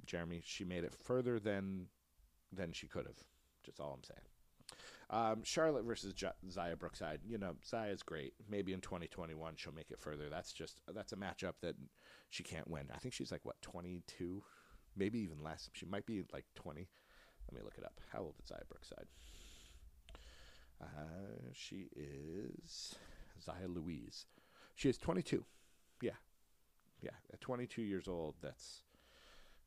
[0.04, 1.86] Jeremy, she made it further than
[2.52, 3.18] than she could have.
[3.64, 4.29] Just all I'm saying.
[5.10, 7.20] Um, Charlotte versus J- Xia Brookside.
[7.26, 8.34] You know, Xia's great.
[8.48, 10.28] Maybe in 2021 she'll make it further.
[10.28, 11.74] That's just that's a matchup that
[12.28, 12.88] she can't win.
[12.94, 14.42] I think she's like what 22,
[14.96, 15.68] maybe even less.
[15.72, 16.88] She might be like 20.
[17.50, 18.00] Let me look it up.
[18.12, 19.06] How old is Xia Brookside?
[20.80, 22.94] Uh, she is
[23.44, 24.26] Xia Louise.
[24.76, 25.44] She is 22.
[26.00, 26.12] Yeah,
[27.02, 28.82] yeah, at 22 years old, that's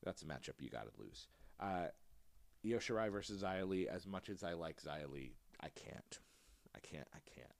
[0.03, 1.27] that's a matchup you got to lose.
[1.59, 1.87] Uh,
[2.65, 3.87] Io Shirai versus Xia.
[3.87, 6.19] As much as I like Xia I can't.
[6.75, 7.07] I can't.
[7.13, 7.53] I can't.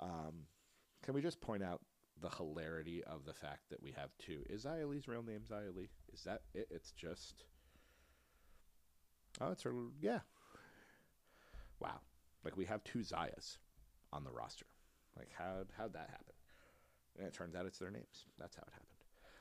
[0.00, 0.34] Um,
[1.02, 1.80] can we just point out
[2.20, 4.42] the hilarity of the fact that we have two?
[4.48, 5.88] Is Xia real name Xia?
[6.12, 6.68] Is that it?
[6.70, 7.44] It's just.
[9.40, 9.72] Oh, it's her.
[10.00, 10.20] Yeah.
[11.80, 12.00] Wow.
[12.44, 13.58] Like we have two Xias
[14.12, 14.66] on the roster.
[15.16, 16.34] Like how how'd that happen?
[17.18, 18.26] And it turns out it's their names.
[18.38, 18.88] That's how it happened.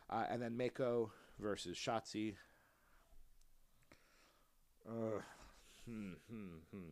[0.09, 2.35] Uh, and then Mako versus Shotzi.
[4.87, 5.21] Uh,
[5.85, 6.89] hmm, hmm, hmm.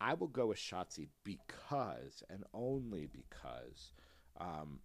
[0.00, 3.92] I will go with Shotzi because, and only because,
[4.40, 4.80] um,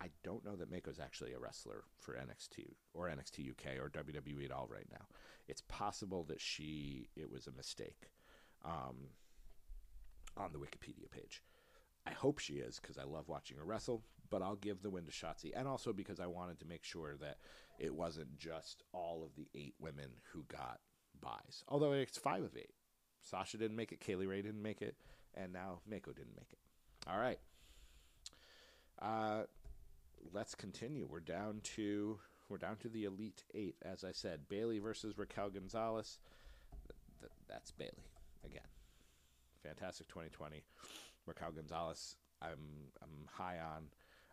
[0.00, 4.44] I don't know that Mako's actually a wrestler for NXT or NXT UK or WWE
[4.44, 5.06] at all right now.
[5.48, 8.10] It's possible that she it was a mistake
[8.64, 9.10] um,
[10.36, 11.42] on the Wikipedia page.
[12.06, 15.04] I hope she is because I love watching her wrestle, but I'll give the win
[15.06, 17.36] to Shotzi, and also because I wanted to make sure that
[17.78, 20.80] it wasn't just all of the eight women who got
[21.22, 21.64] buys.
[21.68, 22.70] Although it's five of eight.
[23.22, 24.96] Sasha didn't make it, Kay Lee Ray didn't make it,
[25.34, 26.58] and now Mako didn't make it.
[27.08, 27.38] All right.
[29.00, 29.44] Uh,
[30.32, 31.06] let's continue.
[31.10, 32.18] We're down to
[32.48, 33.76] we're down to the elite eight.
[33.82, 36.18] As I said, Bayley versus Raquel Gonzalez.
[36.88, 38.10] Th- th- that's Bayley
[38.44, 38.60] again.
[39.62, 40.62] Fantastic 2020.
[41.26, 43.86] Raquel Gonzalez, I'm I'm high on.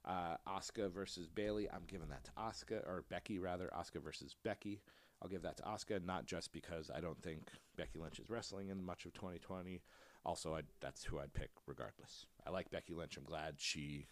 [0.06, 1.70] Uh, Asuka versus Bayley.
[1.70, 3.70] I'm giving that to Asuka or Becky rather.
[3.78, 4.82] Asuka versus Becky,
[5.22, 8.70] I'll give that to Asuka, not just because I don't think Becky Lynch is wrestling
[8.70, 9.82] in much of 2020.
[10.26, 12.26] Also, I'd, that's who I'd pick regardless.
[12.45, 13.17] I like Becky Lynch.
[13.17, 14.07] I'm glad she,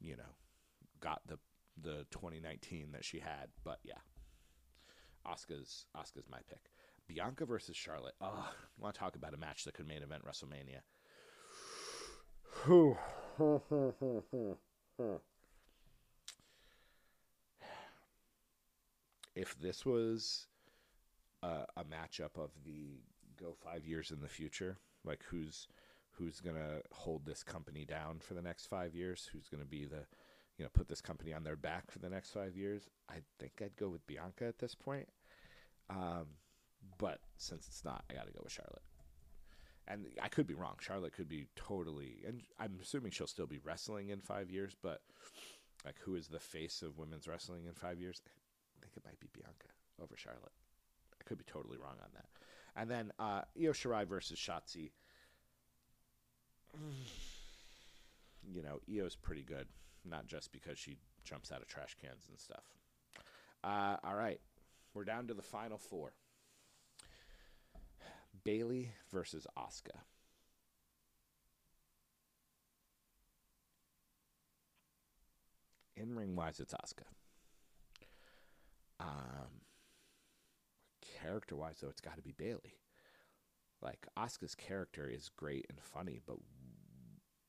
[0.00, 0.34] you know,
[1.00, 1.38] got the
[1.80, 3.48] the 2019 that she had.
[3.64, 3.98] But yeah,
[5.26, 6.70] Asuka's Asuka's my pick.
[7.06, 8.14] Bianca versus Charlotte.
[8.20, 10.82] Oh, I want to talk about a match that could main event WrestleMania.
[19.34, 20.46] If this was
[21.42, 23.00] a, a matchup of the
[23.40, 25.68] go five years in the future, like who's
[26.12, 30.04] who's gonna hold this company down for the next five years, who's gonna be the
[30.58, 33.52] you know put this company on their back for the next five years, I think
[33.60, 35.08] I'd go with Bianca at this point.
[35.90, 36.26] Um,
[36.98, 38.82] but since it's not, I got to go with Charlotte
[39.88, 40.76] and I could be wrong.
[40.80, 44.76] Charlotte could be totally, and I'm assuming she'll still be wrestling in five years.
[44.80, 45.02] But
[45.84, 48.22] like, who is the face of women's wrestling in five years?
[48.82, 49.68] I think it might be Bianca
[50.02, 50.52] over Charlotte.
[51.20, 52.26] I could be totally wrong on that.
[52.74, 54.90] And then uh, Io Shirai versus Shotzi.
[58.52, 59.68] You know, Io's pretty good,
[60.04, 62.64] not just because she jumps out of trash cans and stuff.
[63.62, 64.40] Uh, all right,
[64.94, 66.12] we're down to the final four.
[68.42, 70.00] Bayley versus Asuka.
[75.96, 77.04] In ring wise, it's Asuka.
[79.02, 79.62] Um,
[81.20, 82.78] character wise, though, it's got to be Bayley.
[83.82, 86.36] Like Asuka's character is great and funny, but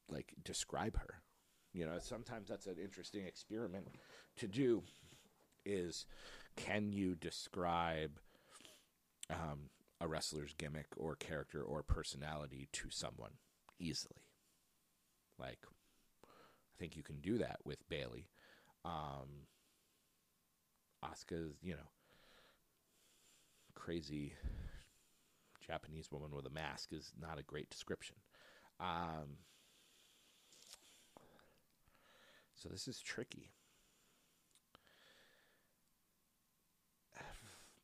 [0.10, 1.22] like describe her.
[1.74, 3.88] You know, sometimes that's an interesting experiment
[4.38, 4.84] to do.
[5.66, 6.06] Is
[6.56, 8.20] can you describe
[9.30, 9.70] um,
[10.02, 13.34] a wrestler's gimmick or character or personality to someone
[13.80, 14.26] easily?
[15.40, 15.60] Like,
[16.26, 18.30] I think you can do that with Bayley.
[18.86, 19.48] Um,
[21.04, 21.90] Asuka's, you know,
[23.76, 24.34] crazy
[25.66, 28.16] Japanese woman with a mask is not a great description.
[28.80, 29.38] Um,
[32.56, 33.52] so this is tricky.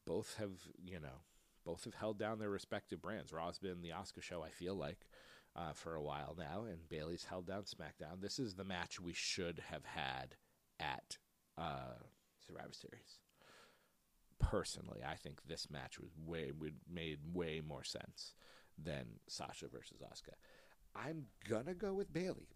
[0.05, 0.51] Both have,
[0.83, 1.21] you know,
[1.63, 3.31] both have held down their respective brands.
[3.31, 5.05] Raw's been the Asuka show, I feel like,
[5.55, 8.21] uh, for a while now, and Bayley's held down SmackDown.
[8.21, 10.35] This is the match we should have had
[10.79, 11.17] at
[11.57, 11.93] uh,
[12.49, 13.19] Survivor Series.
[14.39, 18.33] Personally, I think this match was way would made way more sense
[18.81, 20.33] than Sasha versus Asuka.
[20.95, 22.47] I'm gonna go with Bayley.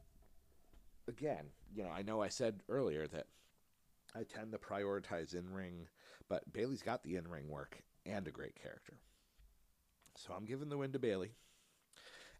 [1.07, 3.27] Again, you know, I know I said earlier that
[4.15, 5.87] I tend to prioritize in ring,
[6.29, 8.99] but Bayley's got the in ring work and a great character.
[10.15, 11.31] So I'm giving the win to Bayley.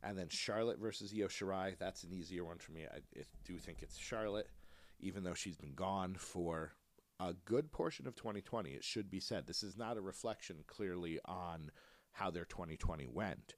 [0.02, 2.84] And then Charlotte versus Io Shirai, that's an easier one for me.
[2.84, 4.50] I, I do think it's Charlotte
[5.04, 6.72] even though she's been gone for
[7.20, 8.72] a good portion of 2020.
[8.72, 9.48] It should be said.
[9.48, 11.72] This is not a reflection clearly on
[12.14, 13.56] how their 2020 went.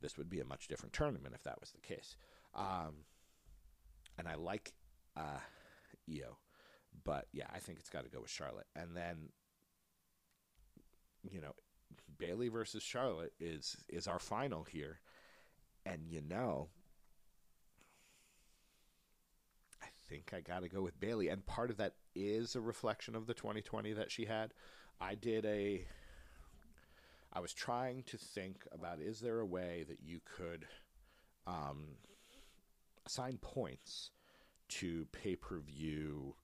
[0.00, 2.16] This would be a much different tournament if that was the case.
[2.54, 3.04] Um,
[4.18, 4.72] and I like
[5.16, 5.40] uh,
[6.10, 6.38] Io,
[7.04, 8.66] but yeah, I think it's got to go with Charlotte.
[8.74, 9.28] And then,
[11.30, 11.54] you know,
[12.18, 15.00] Bayley versus Charlotte is is our final here,
[15.86, 16.68] and you know,
[19.82, 21.28] I think I got to go with Bayley.
[21.28, 21.94] And part of that
[22.28, 24.52] is a reflection of the 2020 that she had.
[25.00, 25.86] I did a.
[27.32, 30.66] I was trying to think about is there a way that you could
[31.46, 31.96] um,
[33.06, 34.10] assign points
[34.68, 36.34] to pay per view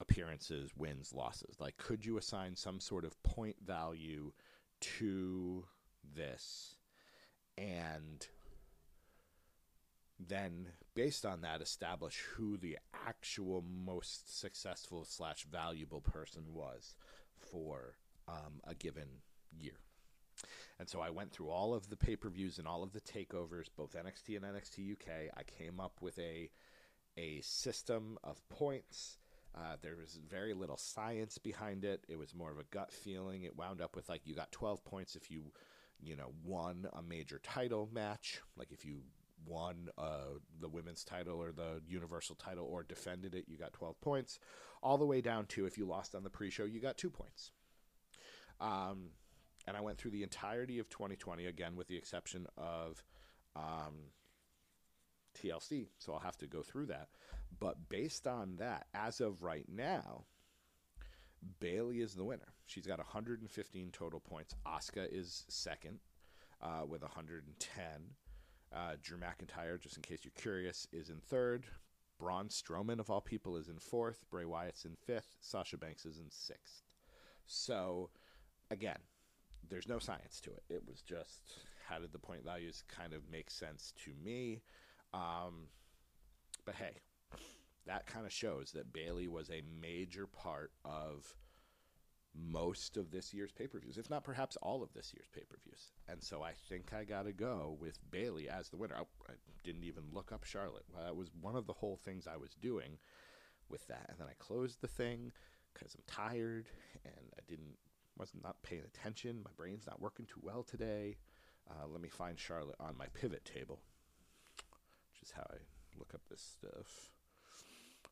[0.00, 1.56] appearances, wins, losses?
[1.60, 4.32] Like, could you assign some sort of point value
[4.80, 5.64] to
[6.14, 6.76] this?
[7.58, 8.26] And
[10.28, 16.96] then based on that establish who the actual most successful slash valuable person was
[17.38, 17.94] for
[18.28, 19.08] um, a given
[19.56, 19.80] year
[20.78, 23.02] and so I went through all of the pay per views and all of the
[23.02, 25.30] takeovers, both NXT and NXT UK.
[25.36, 26.50] I came up with a
[27.18, 29.18] a system of points.
[29.54, 32.04] Uh, there was very little science behind it.
[32.08, 33.42] It was more of a gut feeling.
[33.42, 35.52] It wound up with like you got 12 points if you,
[36.00, 38.40] you know, won a major title match.
[38.56, 39.02] Like if you
[39.46, 44.00] won uh, the women's title or the universal title or defended it, you got 12
[44.00, 44.38] points.
[44.82, 47.10] All the way down to if you lost on the pre show, you got two
[47.10, 47.50] points.
[48.60, 49.10] Um,
[49.66, 53.02] and I went through the entirety of 2020, again, with the exception of
[53.56, 54.10] um,
[55.38, 55.88] TLC.
[55.98, 57.08] So I'll have to go through that.
[57.58, 60.24] But based on that, as of right now,
[61.58, 62.54] Bayley is the winner.
[62.66, 64.54] She's got 115 total points.
[64.66, 65.98] Asuka is second
[66.62, 67.82] uh, with 110.
[68.74, 71.66] Uh, Drew McIntyre, just in case you're curious, is in third.
[72.18, 74.24] Braun Strowman, of all people, is in fourth.
[74.30, 75.36] Bray Wyatt's in fifth.
[75.40, 76.82] Sasha Banks is in sixth.
[77.46, 78.10] So,
[78.70, 78.98] again,
[79.68, 80.62] there's no science to it.
[80.68, 81.58] It was just
[81.88, 84.62] how did the point values kind of make sense to me.
[85.12, 85.68] Um,
[86.64, 87.00] but hey,
[87.86, 91.34] that kind of shows that Bayley was a major part of
[92.34, 95.42] most of this year's pay per views, if not perhaps all of this year's pay
[95.48, 95.92] per views.
[96.08, 98.96] And so I think I got to go with Bayley as the winner.
[98.96, 100.84] I, I, didn't even look up Charlotte.
[100.90, 102.96] Well, that was one of the whole things I was doing
[103.68, 104.06] with that.
[104.08, 105.32] And then I closed the thing
[105.74, 106.66] because I'm tired
[107.04, 107.76] and I didn't
[108.18, 109.42] wasn't not paying attention.
[109.44, 111.16] My brain's not working too well today.
[111.70, 113.80] Uh, let me find Charlotte on my pivot table,
[115.10, 115.56] which is how I
[115.98, 117.10] look up this stuff.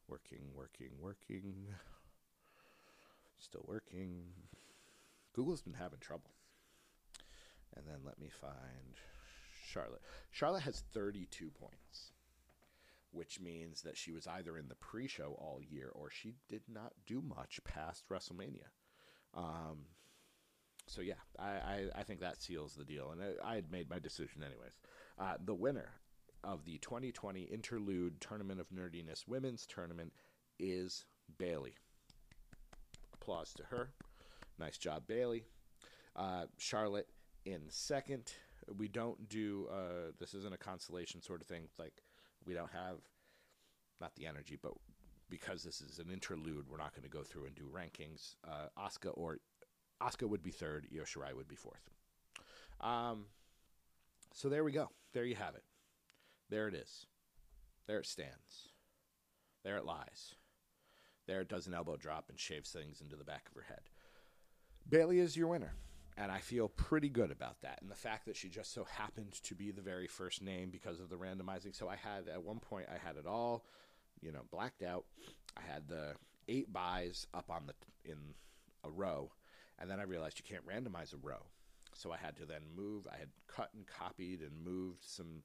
[0.09, 1.69] Working, working, working.
[3.39, 4.25] Still working.
[5.33, 6.31] Google's been having trouble.
[7.77, 8.97] And then let me find
[9.65, 10.03] Charlotte.
[10.31, 12.13] Charlotte has 32 points,
[13.13, 16.63] which means that she was either in the pre show all year or she did
[16.69, 18.69] not do much past WrestleMania.
[19.35, 19.87] Um,
[20.87, 23.91] so yeah, I, I, I, think that seals the deal, and I, I had made
[23.91, 24.79] my decision anyways.
[25.19, 25.91] Uh, the winner
[26.43, 30.13] of the 2020 Interlude Tournament of Nerdiness Women's Tournament
[30.59, 31.05] is
[31.37, 31.75] Bayley.
[33.29, 33.91] Applause to her.
[34.59, 35.45] Nice job, Bayley.
[36.17, 37.09] Uh, Charlotte
[37.45, 38.33] in second.
[38.79, 41.65] We don't do uh, this isn't a consolation sort of thing.
[41.79, 41.93] Like
[42.47, 42.97] we don't have
[44.01, 44.73] not the energy, but
[45.29, 48.37] because this is an interlude, we're not going to go through and do rankings.
[48.49, 48.69] Uh,
[49.13, 49.37] or
[50.03, 50.87] Asuka would be third.
[50.91, 51.91] Io Shirai would be fourth.
[52.81, 53.27] Um,
[54.33, 54.89] so there we go.
[55.13, 55.65] There you have it.
[56.49, 57.05] There it is.
[57.87, 58.71] There it stands.
[59.65, 60.35] There it lies.
[61.29, 63.83] There it does an elbow drop and shaves things into the back of her head.
[64.89, 65.75] Bayley is your winner.
[66.17, 67.79] And I feel pretty good about that.
[67.81, 70.99] And the fact that she just so happened to be the very first name because
[70.99, 71.77] of the randomizing.
[71.77, 73.65] So I had, at one point, I had it all,
[74.21, 75.05] you know, blacked out.
[75.57, 76.15] I had the
[76.49, 78.17] eight buys up on the, in
[78.83, 79.31] a row.
[79.79, 81.47] And then I realized you can't randomize a row.
[81.95, 83.07] So I had to then move.
[83.13, 85.45] I had cut and copied and moved some,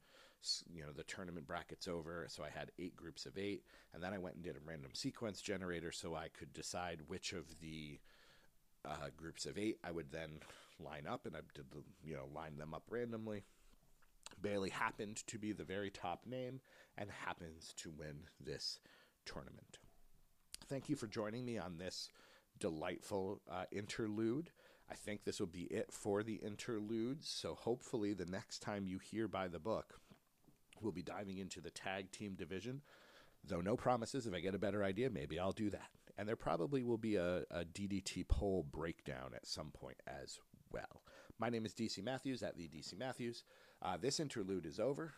[0.74, 2.26] you know, the tournament brackets over.
[2.30, 3.64] So I had eight groups of eight.
[3.94, 7.34] And then I went and did a random sequence generator so I could decide which
[7.34, 8.00] of the
[8.86, 10.40] uh, groups of eight I would then
[10.80, 13.44] line up, and I did the you know line them up randomly.
[14.42, 16.60] Bayley happened to be the very top name
[16.98, 18.80] and happens to win this
[19.26, 19.78] tournament.
[20.68, 22.10] Thank you for joining me on this
[22.60, 24.50] delightful uh, interlude.
[24.90, 27.28] I think this will be it for the interludes.
[27.28, 30.00] So hopefully, the next time you hear by the book,
[30.84, 32.82] we'll be diving into the tag team division.
[33.46, 35.90] Though no promises, if I get a better idea, maybe I'll do that.
[36.18, 40.40] And there probably will be a, a DDT poll breakdown at some point as
[40.72, 41.02] well.
[41.40, 43.44] My name is DC Matthews at the DC Matthews.
[43.82, 45.14] Uh, this interlude is over.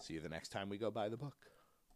[0.00, 1.51] See you the next time we go by the book.